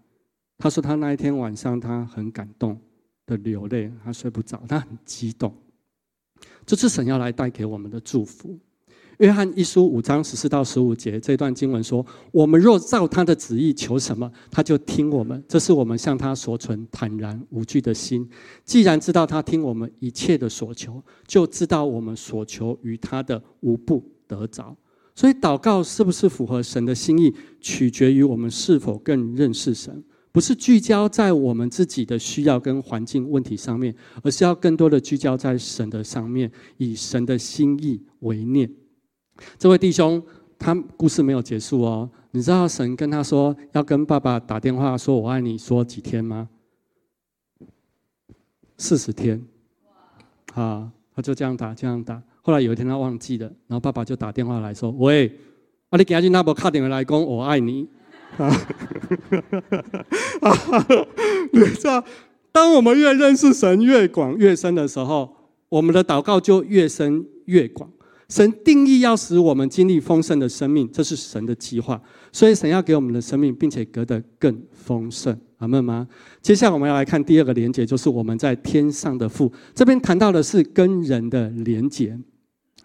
[0.59, 2.81] 他说他那一天晚上他很感动
[3.25, 5.57] 的流泪，他睡不着，他很激动。
[6.67, 8.59] 这是神要来带给我们的祝福。
[9.19, 15.43] 约翰一书五章十四到十五节这段经文说：“我们若照他的旨意求什么，他就听我们。
[15.47, 18.29] 这是我们向他所存坦然无惧的心。
[18.65, 24.77] 既然知道他听我们一切的所求，就知道我们所求于他的无不得着。
[25.15, 30.03] 所以祷告是不是符合神的心意，取决于我们是否更认识神。
[30.33, 38.69] 不是聚焦在我们自己的需要跟环境问题上面，而是要更多的聚焦在神的上面，以神的心意为念。”
[39.59, 40.23] 这位弟兄，
[40.59, 42.09] 他故事没有结束哦。
[42.31, 46.49] 你知道神跟他说要跟爸爸打电话说“我爱你”说几天吗？
[48.77, 49.41] 四十天。
[50.55, 52.23] 啊，他就这样打，这样打。
[52.43, 55.27] 后来有一天他忘记了，然后爸爸就打电话来说：“喂，
[55.91, 57.89] 啊，你赶紧那部卡电话来讲我爱你。”
[58.37, 58.51] 啊，
[61.53, 62.05] 你知道，
[62.51, 65.37] 当我们越认识神越广越深的时候，
[65.69, 67.91] 我们的祷告就越深越广。
[68.35, 72.03] 神定义要使我们经历丰盛的生命，这是神的计划。
[72.33, 76.09] 所以神要给我们的生命，并且隔得更丰盛，阿门吗？
[76.43, 79.53] 接下来我们要来看第二个连结，就是我们在天上的父。
[79.73, 82.19] 这边谈到的是跟人的连结。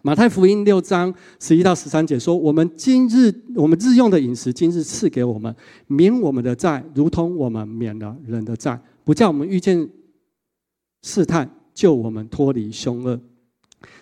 [0.04, 5.56] 马太福音六章十一到十三节说：“我们今日我们日用的饮食，今日赐给我们，
[5.88, 9.90] 免我们的债，如同我们免了人的债，不叫我们遇见
[11.02, 13.20] 试探，救我们脱离凶恶。”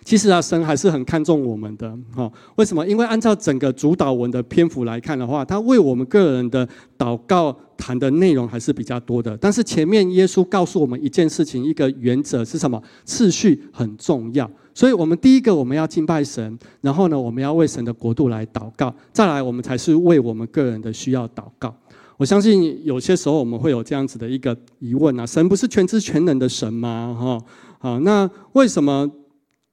[0.04, 2.32] 其实啊，神还是很看重我们的哈。
[2.56, 2.88] 为什么？
[2.88, 9.38] 因为按照整个主导文的篇幅来看的话，他为我们个人的祷告谈的内容还是比较多的。
[9.38, 12.82] 但是前面耶稣告诉我们一件事情，一个原则是什么？
[13.04, 14.50] 次序很重要。
[14.74, 21.76] 所以我们第一个我们要敬拜神，然后呢，我们要为神的国度来祷告，再来我们才是为我们个人的需要祷告。
[22.16, 27.16] 我相信有些时候我们会有这样子的一个疑问啊：神不是全知全能的神吗？
[27.20, 27.40] 哈，
[27.80, 29.08] 好，那为什么？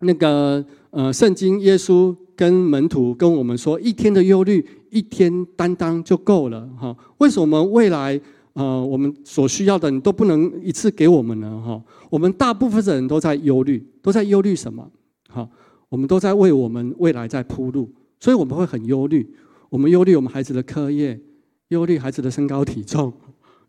[0.05, 6.97] 那个呃，圣经耶稣跟门徒跟我们说，一天的忧虑，一天担当就够了哈。
[7.19, 8.21] 为什么未来
[8.53, 11.61] 呃，我们所需要的你都不能一次给我们呢？
[11.61, 14.88] 哈，我们大部分的人都在忧虑，都在忧虑什么？
[15.29, 15.49] 哈，
[15.88, 17.90] 我们都在为我们未来在铺路，
[18.21, 19.29] 所以我们会很忧虑。
[19.69, 21.21] 我们忧虑我们孩子的课业，
[21.69, 23.12] 忧虑孩子的身高体重，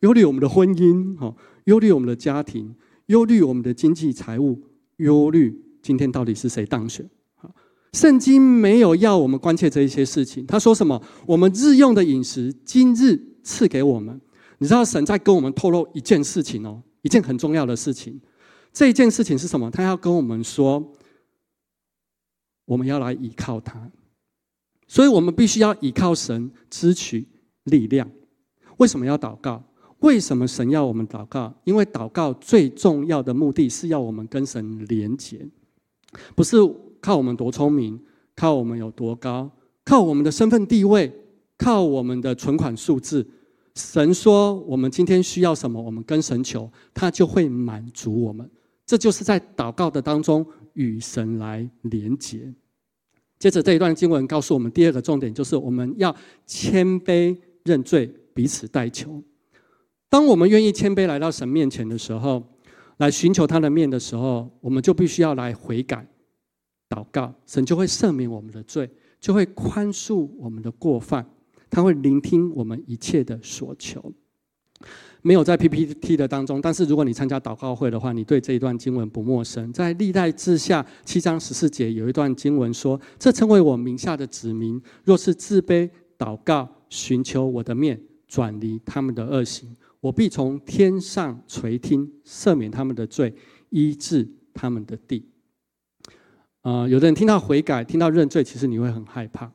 [0.01, 2.75] 忧虑我们的婚姻，哈，忧虑我们的家庭，
[3.07, 4.61] 忧虑我们的经济财务，
[4.97, 5.64] 忧虑。
[5.85, 7.07] 今天到底是谁当选？
[7.93, 10.43] 圣经没有要我们关切这一些事情。
[10.47, 10.99] 他说什么？
[11.27, 14.19] 我们日用的饮食，今日赐给我们。
[14.57, 18.19] 你知道神在跟我们透露一件事情哦，一件很重要的事情。
[18.73, 19.69] 这一件事情是什么？
[19.69, 20.91] 他要跟我们说，
[22.65, 23.91] 我们要来依靠他。
[24.87, 27.27] 所以我们必须要依靠神，支取
[27.65, 28.09] 力量。
[28.77, 29.63] 为什么要祷告？
[29.99, 31.53] 为什么神要我们祷告？
[31.63, 35.47] 因为祷告最重要的目的是要我们跟神连结。
[36.35, 36.57] 不是
[36.99, 37.99] 靠我们多聪明，
[38.35, 39.49] 靠我们有多高，
[39.83, 41.11] 靠我们的身份地位，
[41.57, 43.25] 靠我们的存款数字。
[43.75, 48.49] 神说，我们今天需要什么，我们跟神求，他就会满足我们。
[48.85, 52.53] 这就是在祷告的当中与神来连结。
[53.37, 59.21] 接着这一段经文告诉我们第二个重点，就是我们要谦卑认罪，彼此代求。
[60.09, 62.43] 当我们愿意谦卑来到神面前的时候。
[62.97, 66.07] 来寻求他的面的时候，我们就必须要来悔改、
[66.89, 71.25] 祷告，神就会赦免我们的罪，就会宽恕我们的过犯，
[71.69, 74.13] 他会聆听我们一切的所求。
[75.21, 79.73] 没有在 PPT 的当中，但是如果你参加祷告会的话，你对这一段经文不陌生。
[79.73, 89.75] 在历代志下七章十四节有一段经文说：“这称为我名下的子民，若是自卑祷告，寻求我的面，转离他们的恶行。”
[90.05, 93.33] 我必从天上垂听，赦免他们的罪，
[93.71, 95.25] 医治他们的地。
[96.61, 99.51] 啊，有的人听到悔改，听到认罪，其实你会很害怕。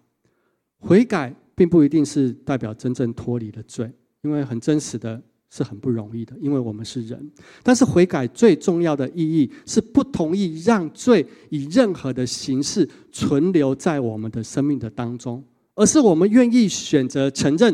[0.81, 3.89] 悔改并不一定是代表真正脱离了罪，
[4.23, 7.31] 因为很真实的，是很不容易的，因为我们是人。
[7.63, 15.45] 但是悔改最重要的意义是不同意让罪以任何的形式存留在我们的生命的当中，
[15.77, 17.73] 而是我们愿意选择承认，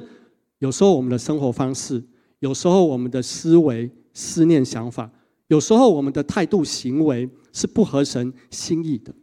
[0.58, 2.04] 有时候我们的生活方式，
[2.40, 5.10] 有时候我们的思维、思念、想法，
[5.48, 9.14] 有时候我们的态度、行为是不合神心意的。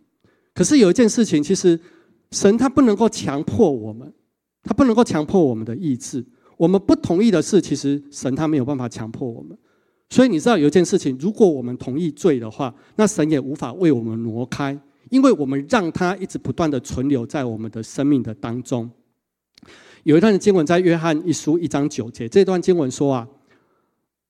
[0.53, 1.79] 可是有一件事情，其实
[2.31, 4.11] 神他不能够强迫我们，
[4.63, 6.25] 他不能够强迫我们的意志。
[6.57, 9.57] 我们不同意的事，其实神他没有办法强迫我们。
[10.09, 18.89] 所以你知道有一件事情，如果我们同意罪的话，那神也无法为我们挪开，因为我们让他一直不断的存留在我们的生命的当中。
[20.03, 23.27] 有一段经文在约翰一书一章九节，这段经文说啊，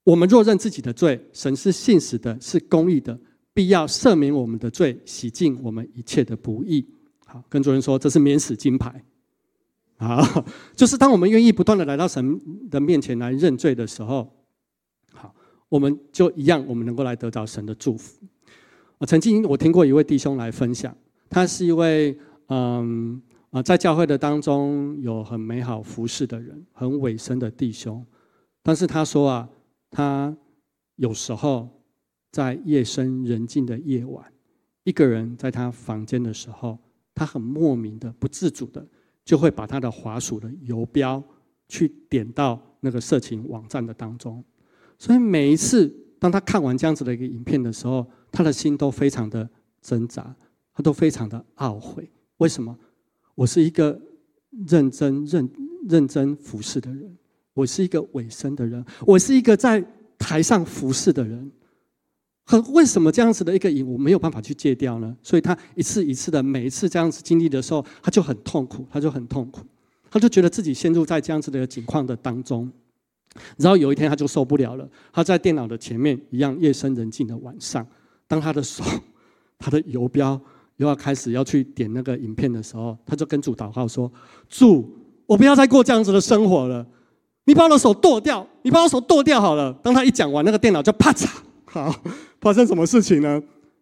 [0.04, 3.20] 我们若认自己的罪，神是信实的，是公义的，
[3.54, 6.86] 必要赦免我们的罪，洗净我们一切的不义。
[7.26, 9.04] 好，跟主人说，这是免死金牌。
[9.98, 14.32] 好， 就是当我们愿意不断的来到神的面前来认罪的时候，
[15.12, 15.34] 好，
[15.70, 18.24] 我们就一样，我们能够来得到神的祝福。
[19.00, 20.96] 我曾经我听过一位弟兄来分享，
[21.32, 22.16] 他是一位
[22.50, 23.20] 嗯
[23.54, 28.06] 啊在教会的当中有很美好服饰的人，很委身的弟兄，
[28.62, 29.50] 但是他说啊，
[29.89, 30.36] 他
[30.98, 31.70] 有时候
[32.32, 34.26] 在夜深人静的夜晚，
[34.84, 36.78] 一个人在他房间的时候，
[37.16, 38.86] 他很莫名的、不自主的。
[39.26, 41.24] 就会把他的滑鼠的游标
[41.70, 44.44] 去点到那个色情网站的当中，
[45.00, 45.88] 所以每一次
[46.20, 49.50] 当他看完这样子的一个影片的时候，他的心都非常的
[49.82, 50.36] 挣扎，
[50.74, 52.12] 他都非常的懊悔。
[52.39, 52.78] 为什么？
[53.36, 54.00] 我是一个
[54.67, 55.50] 认真认
[55.89, 57.17] 认真服侍的人，
[57.54, 59.84] 我是一个委身的人，我是一个在
[60.17, 61.52] 台上服侍的人。
[62.46, 65.15] 可为什么这样子的一个瘾，我没有办法去戒掉呢？
[65.24, 69.62] 所以他一次一次的，每一次这样子经历的时候，他就很痛苦，他就很痛苦，
[70.12, 72.69] 他就觉得自己陷入在这样子的一个境况的当中。
[73.58, 77.88] 然后有一天他就受不了了，他在电脑的前面一样夜深人静的晚上，
[78.28, 78.84] 当他的手、
[79.58, 80.39] 他的游标
[80.84, 84.12] 又要开始要去点那个影片的时候，他就跟主祷告说
[84.50, 84.86] ：“主，
[85.26, 86.86] 我不要再过这样子的生活了，
[87.46, 91.30] 你把我的手剁掉，你把我手剁掉好了。”当他一讲完，那个电脑就啪嚓，
[91.65, 91.96] 好。
[92.41, 93.41] 发生什么事情呢？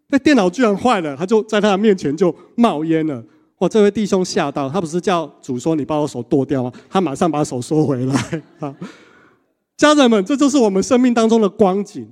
[0.09, 3.23] 那电脑居然坏了，他就在他的面前就冒烟了。
[3.57, 3.67] 哇！
[3.67, 6.71] 这位弟兄吓到，他不是叫主说你把我手剁掉吗？
[6.87, 8.43] 他马上把手收回来。
[8.59, 8.75] 啊，
[9.75, 12.07] 家人们，这就是我们生命当中的光景。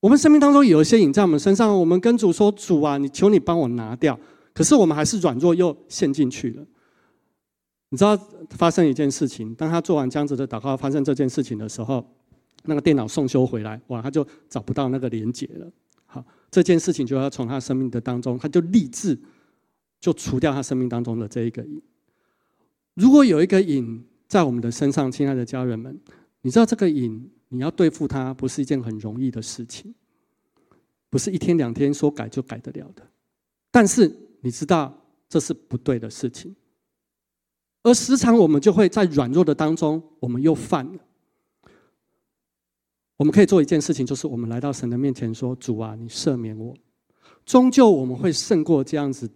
[0.00, 4.18] 我们生命当中有一些影在我们身上，我们跟主说：“主啊，你求你帮我拿掉。”
[4.52, 6.66] 可是我们还是软弱又陷进去了。
[7.90, 8.18] 你知道
[8.50, 12.04] 发生一件事情，当他做完这样子的祷告，发生这件事情的时候。
[12.64, 15.66] 那个电脑送修回来，哇，他就找不到那个连接了。
[16.04, 19.18] 好，这件事情就要从他生命的当中，他就立志
[19.98, 21.80] 就除掉他生命当中的这一个瘾。
[22.92, 25.98] 如果有一个瘾在我们的身上，亲爱的家人们，
[26.42, 29.94] 你知道这个瘾你要对付它不是一件很容易的事情，
[31.10, 33.06] 不是一天两天说改就改得了的。
[33.70, 34.10] 但是
[34.40, 34.96] 你知道
[35.28, 36.54] 这是不对的事情，
[37.82, 41.00] 而时常我们就会在软弱的当中，我们又犯了。
[43.16, 46.74] 我们可以做一件事情，就是我们来到神的面前说：“主啊，你赦免我。”
[47.44, 49.28] 终究我们会胜过这样子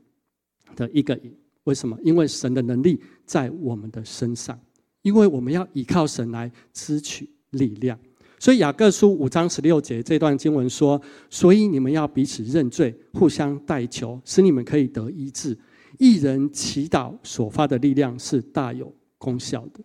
[0.76, 1.36] 的一个瘾。
[1.64, 1.98] 为什么？
[2.02, 4.58] 因为神的能力在我们的身上，
[5.02, 7.98] 因为我们要依靠神来支取力量。
[8.38, 15.58] 所以雅各书五章十六节这段经文说：“所以你们要彼此认罪，互相代求，使你们可以得医治。
[15.98, 19.80] 一人祈祷所发的力量是大有功效的。”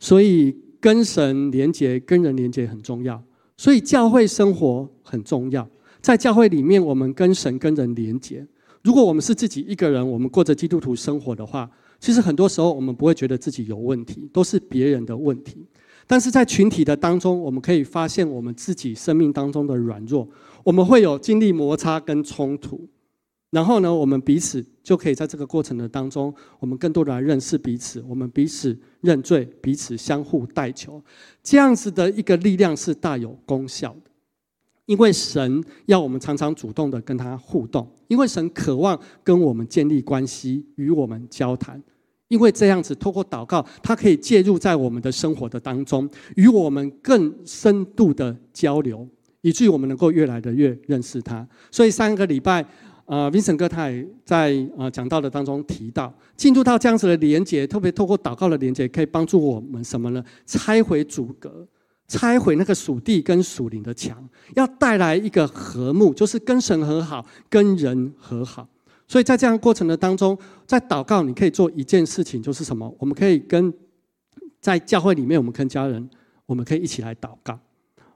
[0.00, 0.56] 所以。
[0.82, 3.22] 跟神连接、跟人连接很重要，
[3.56, 5.64] 所以教会生活很重要。
[6.00, 8.44] 在教会里面，我们跟神、跟人连接。
[8.82, 11.70] 如果我们是自己一个人，我们过着基督徒生活的话，
[12.00, 15.64] 其实很多时候我们不会觉得自己有问题，都是别人的问题。
[16.06, 20.28] 但是在群体的当中，我们可以发现我们自己生命当中的软弱，
[20.64, 22.88] 我们会有经历摩擦跟冲突。
[23.50, 31.02] 然后呢，我们彼此就可以在这个过程的当中，我们更多的来认识彼此，我们彼此认罪，彼此相互代求，
[31.42, 34.10] 这样子的一个力量是大有功效的。
[34.86, 41.80] 因为神要我们常常主动的跟他互动，因为神渴望跟我们建立关系，与我们交谈。
[42.32, 49.06] 因为这样子，透过祷告，他可以介入在我们的生活的当中，与我们更深度的交流，
[49.42, 51.46] 以至于我们能够越来的越认识他。
[51.70, 52.64] 所以上个礼拜。
[53.04, 60.24] 呃，Vincent 哥他也在呃讲到的当中提到，进入到这样子的连接，特别透过祷告的连接，可以帮助我们什么呢？
[60.46, 61.66] 拆毁阻隔，
[62.06, 68.66] 拆毁那个属地跟属灵的墙，要带来一个和睦，就是跟神和好，跟人和好。
[69.12, 72.90] 所以在这样过程的当中，在祷告，你可以做一件事情，就是什么？
[72.98, 73.70] 我们可以跟
[74.58, 76.08] 在教会里面，我们跟家人，
[76.46, 77.60] 我们可以一起来祷告。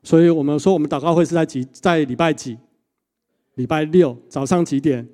[0.03, 2.57] 所以我们说，我们祷告会是在几在礼拜几？
[3.57, 5.07] 礼拜六早上几点？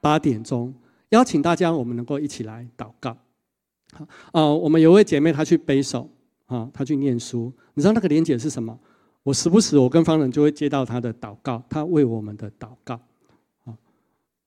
[0.00, 0.72] 八点钟，
[1.10, 3.14] 邀请大家，我们能够一起来祷告。
[3.92, 6.08] 好，呃，我们有位姐妹她去背手，
[6.46, 7.52] 啊，她去念书。
[7.74, 8.78] 你知道那个连结是什么？
[9.22, 12.98] 我时不时我跟方人就会接到她的祷告，她为我们的祷告。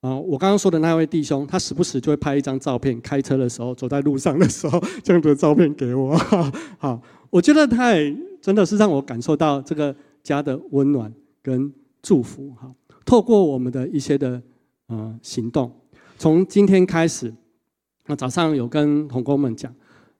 [0.01, 6.17] 啊，我刚刚说的那位弟兄，他时不时就会拍一张照片，开车的时候，走在路上的时候，这样的照片给我。
[6.79, 12.51] 好，我觉得他也真的是让我感受到这个家的温暖跟祝福。
[12.51, 12.73] 哈，
[13.05, 14.41] 透过我们的一些的。
[14.91, 15.71] 呃，行动。
[16.17, 17.31] 从今天开始，
[18.07, 19.71] 那早上有跟同工们讲，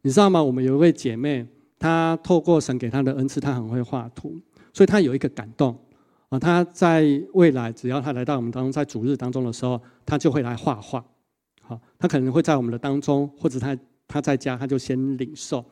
[0.03, 0.43] 你知道吗？
[0.43, 1.43] 我们有一位姐妹，
[1.79, 4.39] 她透过神给她的恩赐，她很会画图，
[4.71, 5.75] 所以她有一个感动
[6.29, 6.39] 啊。
[6.39, 7.03] 他在
[7.33, 11.03] 未来，只要他来到我们当中，在主日当中的时候，他就会来画画。
[11.61, 13.77] 好，他可能会在我们的当中，或者他
[14.07, 15.63] 他在家，他就先领受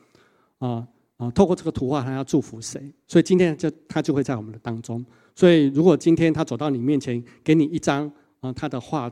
[0.58, 0.86] 啊
[1.16, 2.92] 啊，透过这个图画，他要祝福谁？
[3.06, 5.04] 所以今天就他就会在我们的当中。
[5.34, 8.10] 所以如果今天他走到你面前，给你一张。
[8.40, 9.10] 啊，他的画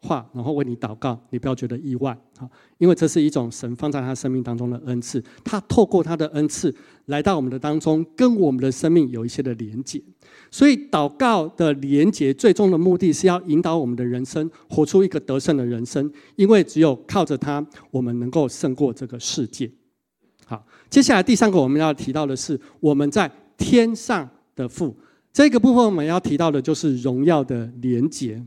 [0.00, 6.74] 话，然后为你祷告，你不要觉得意外啊，因为这是一种神放在他生命当中的恩赐，他透过他的恩赐
[7.06, 10.02] 来到我们的当中，跟我们的生命有一些的连结。
[10.50, 19.70] 所以祷告的连结，最终的目的是要引导我们的人生活出一个得胜的人生，因为只有靠着他，我们能够胜过这个世界。
[20.46, 24.96] 好，接下来第三个我们要提到的是我们在天上的父，
[25.32, 28.42] 这个部分我们要提到的就是荣耀的连结。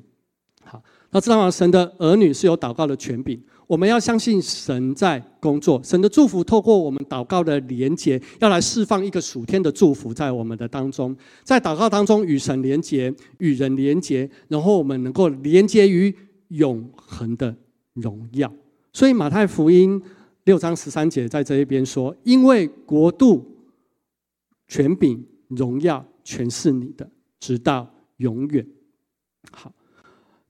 [0.63, 0.81] 好，
[1.13, 1.51] 那知道吗？
[1.51, 3.37] 神的儿女是有祷告的权柄，
[3.67, 16.15] 我们要相信神在工作，神的祝福透过我们祷告的连接，要来释放一个属天的祝福在我们的当中，在祷告当中与神连接，与人连接，然后我们能够连接于
[16.47, 17.53] 永恒的
[17.93, 18.49] 荣耀。
[18.93, 20.01] 所以马太福音
[20.45, 23.45] 六章十三节在这一边说：“因为国度、
[24.69, 27.09] 权柄、荣耀全是你的，
[27.41, 28.65] 直到永远。”
[29.51, 29.73] 好。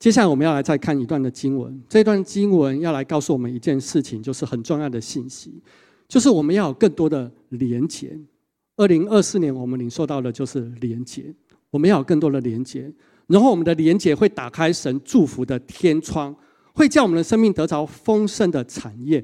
[0.02, 5.62] 接下来我们要来再看一段的经文，这段经文要来告诉我们一件事情，就是很重要的信息，
[6.08, 8.20] 就是我们要有更多的连结。
[8.78, 11.32] 二零二四年我们领受到的就是连结，
[11.70, 12.92] 我们要有更多的连结，
[13.28, 16.36] 然后我们的连结会打开神祝福的天窗，
[16.74, 19.24] 会叫我们的生命得着丰盛的产业。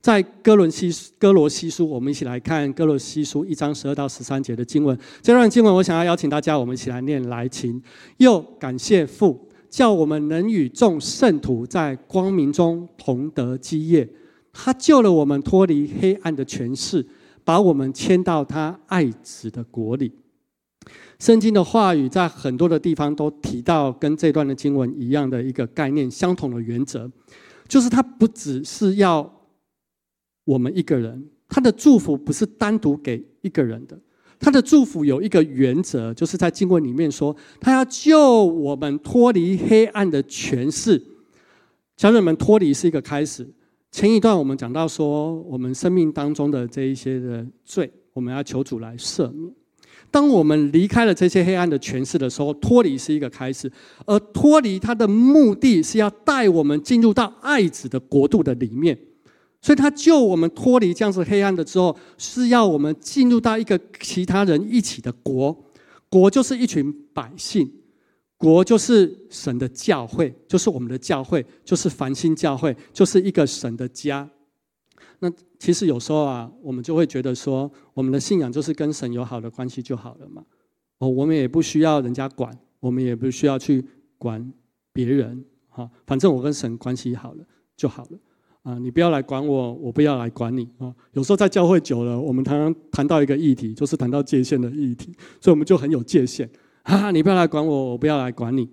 [0.00, 4.98] 在哥伦西哥罗西书，我们一起来看哥罗西书一章十二到十三节的经文。
[5.22, 7.80] 这段经文我想要邀请大家，我们一起来念来请，
[8.16, 9.45] 又感谢父。
[9.68, 14.08] 叫我们能与众圣徒在光明中同得基业。
[14.52, 17.06] 他救了我们脱离黑暗的权势，
[17.44, 20.10] 把我们迁到他爱子的国里。
[21.18, 27.10] 圣经的话语在很多的地方都提到跟这段的经文一样的一个概念，相同的原则，
[27.68, 29.30] 就是他不只是要
[30.44, 33.98] 我们一个人，他的祝福不是单独给一个人的。
[34.38, 41.02] 他的祝福有一个原则，就是在经文里面说，他要救我们脱离黑暗的权势。
[41.96, 43.48] 家人们，脱离是一个开始。
[43.90, 49.50] 前一段我们讲到说，我们生命当中的这一些的罪，我们要求主来赦免。
[50.10, 53.70] 当我们离开了这些黑暗的权势的时候，脱离是一个开始。
[54.04, 58.96] 而脱离它的目的是要带我们进入到爱子的国度的里面。
[59.66, 65.64] 所以，他救我们脱离这样子黑暗的之后，是要我们进入到一个其他人一起的国。
[66.08, 67.68] 国就是一群百姓，
[68.36, 74.30] 国就是神的教会，就是我们的教会，就是繁星教会，就是一个神的家。
[75.18, 80.44] 那其实有时候啊，我们就会觉得说，我们的信仰就是跟神有好的关系就好了嘛。
[80.98, 83.84] 哦，我们也不需要人家管，我们也不需要去
[84.16, 84.52] 管
[84.92, 85.44] 别人。
[85.68, 87.44] 哈，反正我跟神关系好了
[87.76, 88.18] 就好了。
[88.66, 90.92] 啊，你不要来管我，我不要来管你啊！
[91.12, 96.50] 有时候在教会久了，我们常常谈到一个议题，就是谈到界限的议题，所以我们就很有界限。
[96.82, 98.68] 啊，你不要来管我，我不要来管你。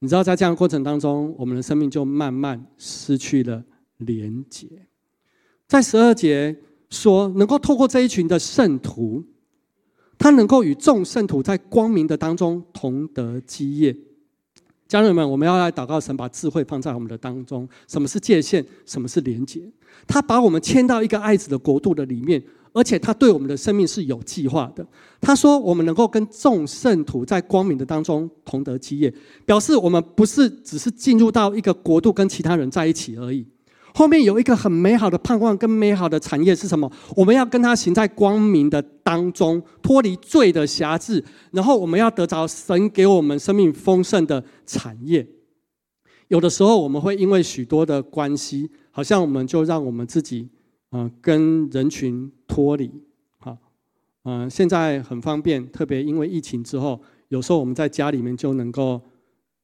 [0.00, 3.64] 你知道，在这样过程当中，我们的生命就慢慢失去了
[3.96, 4.68] 连结。
[5.66, 6.54] 在十二节
[6.90, 9.24] 说，能够透过这一群的圣徒，
[10.18, 13.96] 他能够与众圣徒在光明的当中同得基业。
[14.90, 17.68] 家人们，我们要来祷告神，把智慧放在我们的当中。
[17.86, 18.66] 什么是界限？
[18.84, 19.62] 什么是连结？
[20.04, 24.84] 他把我们牵到一个爱子的国度的里面，而且他对我们的生命是有计划的。
[25.20, 29.14] 他说，我们能够跟众圣徒在光明的当中同得基业，
[29.46, 33.46] 表示我们不是只是进入到一个国度跟其他人在一起而已。
[33.94, 36.90] 后面有一个很美好的盼望跟美好的产业是什么？
[37.16, 41.22] 我们要跟他行在光明的当中，脱离罪的辖制，
[41.52, 45.26] 然后我们要得着神给我们生命丰盛的产业。
[46.28, 50.48] 有的时候我们会因为许多的关系，好像我们就让我们自己，
[50.92, 52.88] 嗯，跟人群脱离，
[53.38, 53.58] 好，
[54.24, 59.00] 嗯，现在很方便，特别因为疫情之后，有时候我们在家里面就能够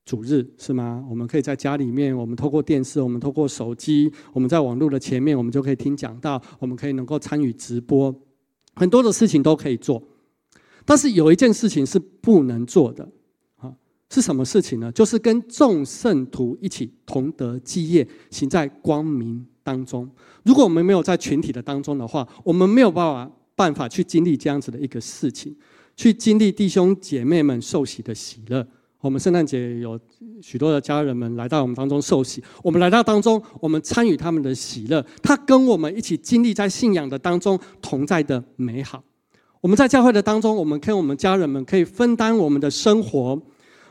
[0.06, 1.04] 主日，是吗？
[1.10, 8.14] 我们可以在家里面，我们透过电视，我们透过手机，我们在网络的前面，我们就可以听讲道，我们可以能够参与直播，
[8.76, 10.00] 很多的事情都可以做。
[10.84, 13.10] 但是有一件事情是不能做的
[13.56, 13.74] 啊。
[14.08, 14.92] 是什么事情呢？
[14.92, 20.08] 就是跟众圣徒一起同得基业，行在光明当中。
[20.44, 25.56] 如果我们没有在群体的当中的话，我们没有办法办法去经历这样子的一个事情，
[25.96, 28.64] 去经历弟兄姐妹们受洗的喜乐。
[29.00, 29.98] 我们圣诞节有
[30.42, 39.02] 许多的家人们来到我们当中受洗，我们来到当中，我们参与他们的喜乐，他跟我们一起经历在信仰的当中同在的美好。
[39.60, 43.40] 我们在教会的当中，我们跟我们家人们可以分担我们的生活。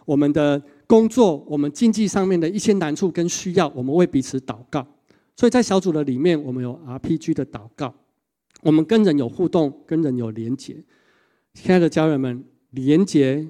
[0.06, 4.86] 我们的工作，我们经济上面的一些难处跟需要，我们为彼此祷告。
[5.36, 7.92] 所以在小组的里面，我们有 RPG 的祷告，
[8.62, 10.78] 我们跟人有互动，跟人有连结。
[11.56, 13.48] 亲爱的家人们，连结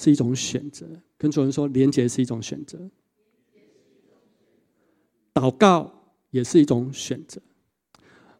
[0.00, 0.86] 是一种选择。
[1.18, 2.78] 跟主人说，连结是一种选择。
[5.34, 5.92] 祷告
[6.30, 7.40] 也是一种选择。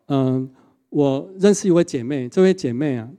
[0.07, 0.51] 嗯，
[0.89, 3.11] 我认识一位姐妹，这位姐妹啊，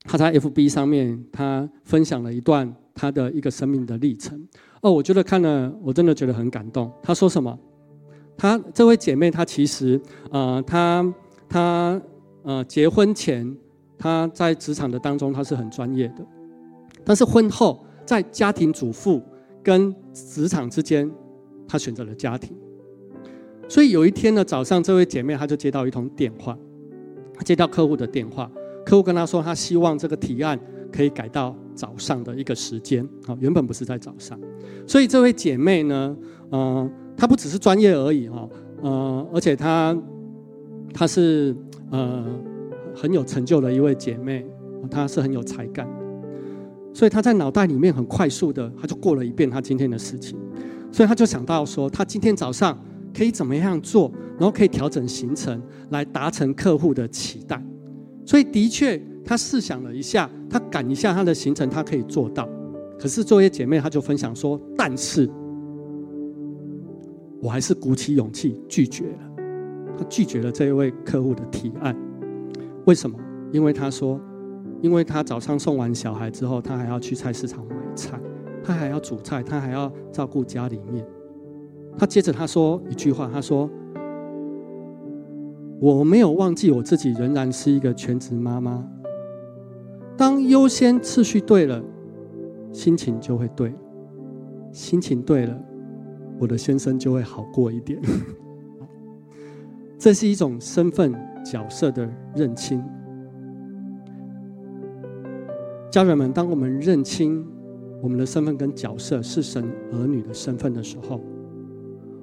[0.00, 2.74] 她在 FB 上面，她分享了一段。
[2.98, 4.48] 她的一个生命的历程
[4.80, 6.90] 哦，我觉得看了我真的觉得很感动。
[7.02, 7.58] 她说什么？
[8.38, 11.14] 她这位姐妹，她其实呃，她
[11.46, 12.00] 她
[12.42, 13.54] 呃，结婚前
[13.98, 16.26] 她在职场的当中她是很专业的，
[17.06, 19.22] 但是婚后在家庭主妇
[19.62, 21.10] 跟职场之间，
[21.66, 22.54] 她选择了家庭。
[23.66, 26.58] 所以有一天呢，早上这位姐妹她就接到一通电话，
[27.32, 28.50] 她接到客户的电话，
[28.84, 30.60] 客户跟她说，她希望这个提案。
[30.92, 34.38] 可以改到早上的一个时间，啊，原本不是在早上，
[34.86, 36.16] 所以这位姐妹呢，
[36.48, 38.48] 呃，她不只是专业而已，哈，
[38.80, 39.94] 呃，而且她，
[40.94, 41.54] 她是
[41.90, 42.24] 呃
[42.94, 44.46] 很有成就的一位姐妹，
[44.90, 45.86] 她是很有才干，
[46.96, 50.38] 所以她在脑袋里面很快速的，她就过了一遍她今天的事情，
[50.90, 52.82] 所以她就想到说，她今天早上
[53.14, 57.62] 可以怎么样做，然后可以调整行程来达成客户的期待，
[58.24, 58.98] 所以的确。
[59.28, 62.48] 她试想了一下，她赶一下她的行程，她可以做到。
[62.96, 65.28] 可是作为姐妹，她就分享说：“但是，
[67.42, 69.42] 我还是鼓起勇气拒绝了。
[69.98, 71.92] 她拒绝了这一位客户的提案。
[72.84, 73.18] 为什么？
[73.50, 74.20] 因为她说，
[74.82, 78.20] 因为他早上送完小孩之后，他还要去菜市场买菜，
[78.62, 81.04] 他还要煮菜，他还要照顾家里面。
[81.98, 83.70] 他接着他说一句话，他说：
[85.80, 88.86] 我没有忘记我自己仍然是一个全职妈妈。”
[90.16, 91.82] 当优先次序对了，
[92.72, 93.70] 心情就会对；
[94.72, 95.58] 心情对了，
[96.38, 98.00] 我的先生就会好过一点。
[99.98, 101.14] 这是一种身份
[101.44, 102.82] 角色的认清。
[105.90, 107.44] 家人们，当我们认清
[108.02, 111.20] 我们的身份跟角色是神儿女的身份的时候，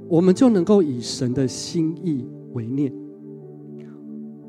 [0.07, 2.93] 我们就能够以神的心意为念。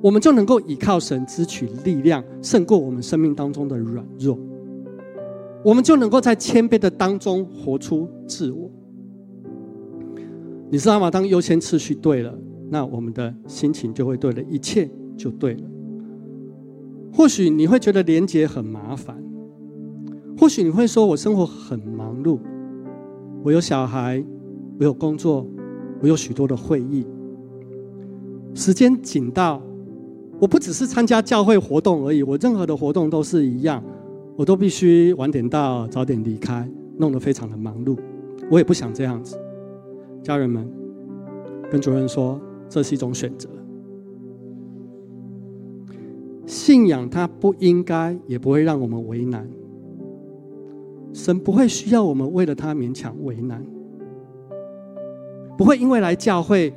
[0.02, 4.38] 我们就能够依靠神支取力量，胜过我们生命当中的软弱。
[5.64, 8.70] 我们就能够在谦卑的当中活出自我。
[10.70, 11.10] 你知道吗？
[11.10, 12.36] 当优先次序对了，
[12.68, 15.62] 那我们的心情就会对了，一切就对了。
[17.14, 19.16] 或许你会觉得连接很麻烦，
[20.36, 22.38] 或许你会说我生活很忙碌，
[23.44, 24.22] 我有小孩，
[24.80, 25.46] 我有工作，
[26.00, 27.06] 我有许多的会议，
[28.54, 29.62] 时间紧到。
[30.40, 33.82] 我不只是参加教会活动而已，我任何的活动都是一样，
[34.36, 37.96] 我都必须晚点到，早点离开，弄得非常的忙碌。
[38.50, 39.38] 我也不想这样子。
[40.24, 40.68] 家人们，
[41.70, 42.38] 跟主任说，
[42.68, 43.48] 这是一种选择。
[46.54, 49.44] 信仰它不应该，也不会让我们为难。
[51.12, 53.60] 神不会需要我们为了他勉强为难，
[55.58, 56.72] 不会因为来教会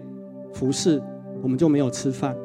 [0.51, 0.99] 服侍，
[1.43, 2.35] 我们就没有吃饭。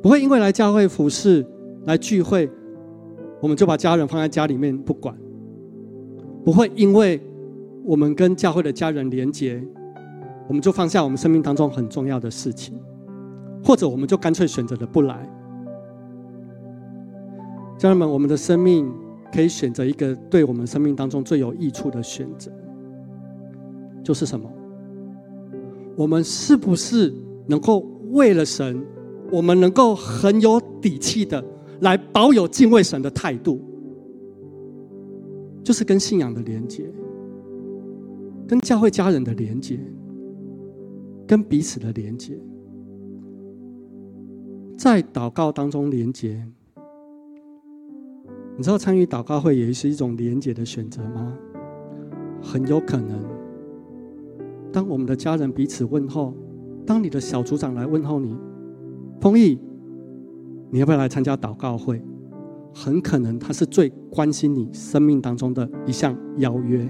[0.00, 1.44] 不会因为来教会服侍、
[1.84, 2.50] 来聚会，
[3.42, 5.14] 我们就把家人放在家里面不管；
[6.42, 7.20] 不会因为
[7.84, 9.62] 我们跟教会的家人连结，
[10.48, 12.80] 我们就放下我们生命当中很重要的事情，
[13.62, 15.28] 或者我们就干脆选择了不来。
[17.78, 18.92] 家人们，我们的生命
[19.32, 22.50] 可以选择一个对我们生命当中最有益处的选择，
[24.02, 24.50] 就是什么？
[25.96, 27.14] 我们是不是
[27.46, 27.78] 能够
[28.10, 28.84] 为了神？
[29.30, 31.44] 我们能够很有底气的
[31.80, 33.60] 来保有敬畏神的态度，
[35.62, 36.90] 就是跟信仰的连接，
[38.46, 39.78] 跟教会家人的连接，
[41.26, 42.38] 跟彼此的连接，
[44.76, 46.42] 在祷告当中连接，
[48.58, 51.32] 你知道参与祷告会也是一种连结的选择吗？
[52.42, 53.16] 很有可能，
[54.72, 56.34] 当我们的家人彼此问候，
[56.84, 58.36] 当你的小组长来问候你，
[59.20, 59.60] 丰毅，
[60.70, 62.02] 你要不要来参加祷告会？
[62.74, 66.84] 很可能他是最关心你生命当中的一项邀约，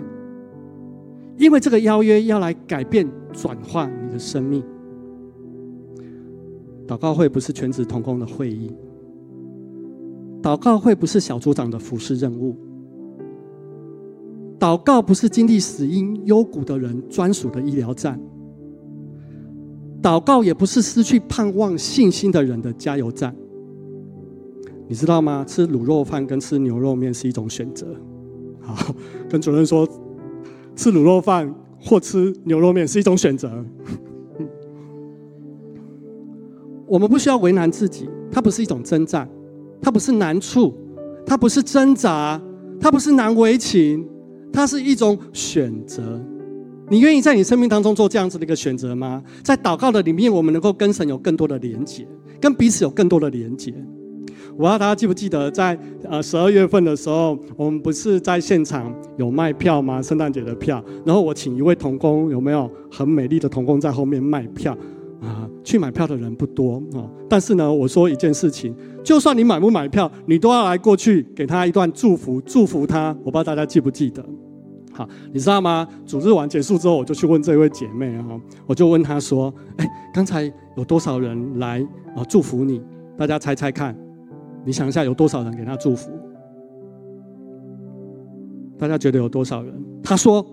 [1.37, 4.65] 因为这个邀约要来改变、转化你的生命。
[6.87, 8.75] 祷告会不是全职同工的会议。
[10.49, 12.57] 祷告会不是小组长的服饰任务，
[14.59, 18.19] 祷告不是经历死因幽谷的人专属的医疗站，
[20.01, 23.37] 祷告也不是失去盼望信心的人的加油站。
[24.89, 25.45] 你知道吗？
[25.47, 27.87] 吃卤肉饭跟吃牛肉面是一种选择。
[28.63, 28.95] 好，
[29.29, 29.87] 跟主任说，
[30.75, 33.63] 吃卤肉饭或吃牛肉面是一种选择。
[36.89, 39.29] 我们不需要为难自己，它不是一种征战。
[39.81, 40.75] 它不是难处，
[41.27, 42.41] 它不是挣扎，
[42.81, 44.07] 它不是难为情，
[44.53, 46.21] 它是一种选择。
[46.91, 49.23] 你愿意在你生命当中做这样子的一个选择吗？
[49.43, 52.07] 在祷告的里面，我们能够跟神有更多的连接，
[52.41, 53.75] 跟彼此有更多的连接。
[54.53, 60.01] 我不知道大家记不记得，在呃十二月份的时候，我们不是在现场有卖票吗？
[60.03, 64.77] 圣诞节的票，然后我请一位童工，有没有很美丽的童工在后面卖票？
[65.21, 67.11] 啊，去买票的人不多哦。
[67.29, 73.09] 但是呢，我说一件事情，就算你买不买票，你都要来过去给他一段祝福，祝福他。
[73.25, 74.25] 我不知道大家记不记得？
[74.93, 75.87] 好，你知道吗？
[76.05, 81.81] 主日完结束之后，我就去问这位姐妹啊，我就问她说：“哎，刚才有多少人来
[82.17, 82.83] 啊祝福你？
[83.17, 83.97] 大家猜猜看，
[84.65, 86.11] 你想一下有多少人给他祝福？
[88.77, 90.45] 大家觉得有多少人？”她说：“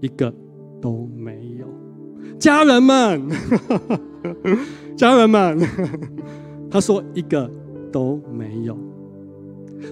[0.00, 0.32] 一个
[0.80, 1.47] 都没。”
[2.38, 3.28] 家人们，
[4.96, 5.58] 家人们，
[6.70, 7.50] 他说一个
[7.92, 8.78] 都没有。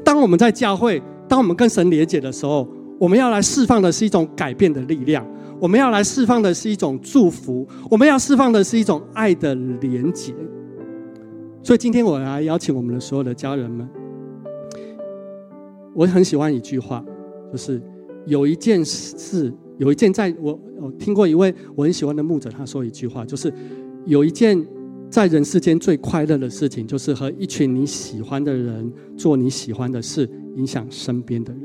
[0.05, 2.69] 当我们在教会，当我们跟神连结的时候，
[3.01, 5.27] 我们要来释放的是一种改变的力量，
[5.61, 10.33] 我们要来释放的是一种祝福，我们要释放的是一种爱的连结。
[11.63, 13.89] 所以今天我来邀请我们的所有的家人们，
[15.95, 17.05] 我很喜欢一句话，
[17.51, 17.83] 就是
[18.25, 19.53] 有一件事。
[19.79, 23.53] 有一件，在我我听过一位我很喜欢的牧者，他说一句话，就是
[24.05, 24.65] 有一件
[25.11, 31.63] 在人世间最快乐的事情，就是和一群你喜欢的人做你喜欢的事，影响身边的人。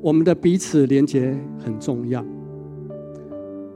[0.00, 2.24] 我们的彼此连接很重要。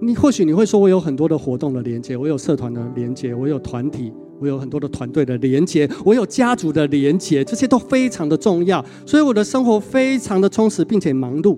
[0.01, 11.57] 你或许你会说，我有很多的活动的连接，我有社团的连接，我有团体，我有很多的团队的连接，我有家族的连接，这些都非常的重要，所以我的生活非常的充实，并且忙碌。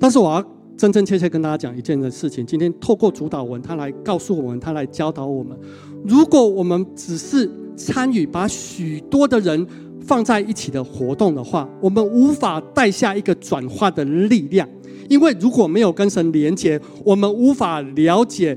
[0.00, 0.44] 但是我要
[0.76, 2.46] 真真切切跟大家讲一件的事情。
[2.46, 5.58] 今天透过主导文，他来告诉我们，他来教导我们：
[6.04, 9.66] 如果我们只是参与把许多的人
[10.00, 14.68] 放在一起的活动的话，我们无法带下一个转化的力量。
[15.08, 18.56] 因为如果没有跟神连接，我们无法了解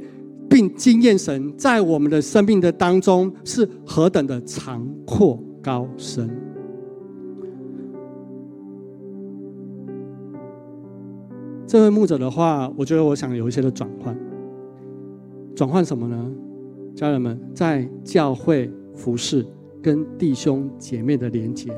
[0.50, 6.30] 并经验神在我们的生命的当中是何等的长阔高深。
[11.72, 14.13] 这位牧者的话，我觉得我想有一些的转换。
[15.55, 16.30] 转换什么呢？
[16.93, 19.45] 家人们，在教会服侍
[19.82, 21.72] 跟弟兄姐妹的连结，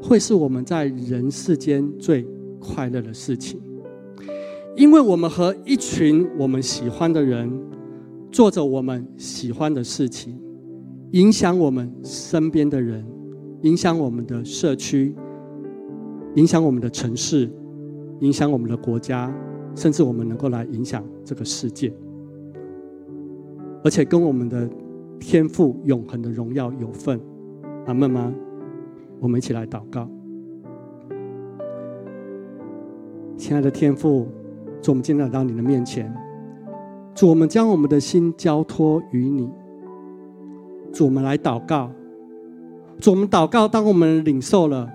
[0.00, 2.24] 会是我们在人世间最
[2.60, 3.60] 快乐的事情。
[4.76, 7.50] 因为我们和一群我们喜欢的人，
[8.30, 10.40] 做着我们喜欢的事情，
[11.14, 13.04] 影响我们身边的人，
[13.62, 15.12] 影响我们的社区，
[16.36, 17.50] 影响我们的城市。
[18.20, 19.32] 影响我们的国家，
[19.74, 21.92] 甚至我们能够来影响这个世界，
[23.84, 24.68] 而且跟我们的
[25.20, 27.20] 天赋永恒的荣耀有份，
[27.86, 28.32] 阿门吗？
[29.20, 30.08] 我们一起来祷告，
[33.36, 34.28] 亲爱的天父，
[34.80, 36.10] 主，我们今天来到你的面前，
[37.14, 39.50] 主，我们将我们的心交托于你，
[40.92, 41.90] 主，我们来祷告，
[42.98, 44.90] 主，我们祷告，当我们领受了。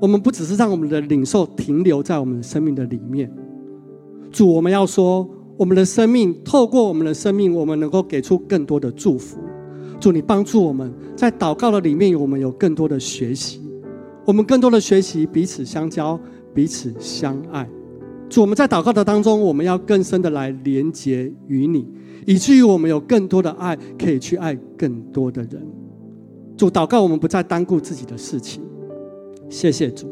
[0.00, 3.30] 我们不只是让我们的领受停留在我们生命的里面，
[4.30, 9.38] 主，我们要说，我们的生命透过我们的生命，我们能够给出更多的祝福。
[9.98, 13.60] 主，你帮助我们在祷告的里面，我们有更多的学习，
[14.24, 16.18] 我们更多的学习彼此相交，
[16.54, 17.68] 彼此相爱。
[18.28, 21.88] 主，我们在祷告的当中，我们要更深的来连接于你，
[22.24, 25.60] 以至于我们有更多的爱，可以去爱更多的人。
[26.56, 28.62] 主，祷告我们不再单顾自己的事情。
[29.50, 30.06] 谢谢主，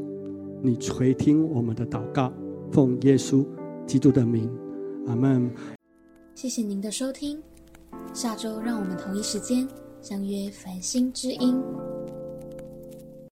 [0.62, 2.32] 你垂听我们的祷告，
[2.72, 3.46] 奉耶稣
[3.86, 4.50] 基督的名，
[5.06, 5.50] 阿门。
[6.34, 7.38] 谢谢您的收听，
[8.14, 9.68] 下周让我们同一时间
[10.00, 11.62] 相约繁星之音。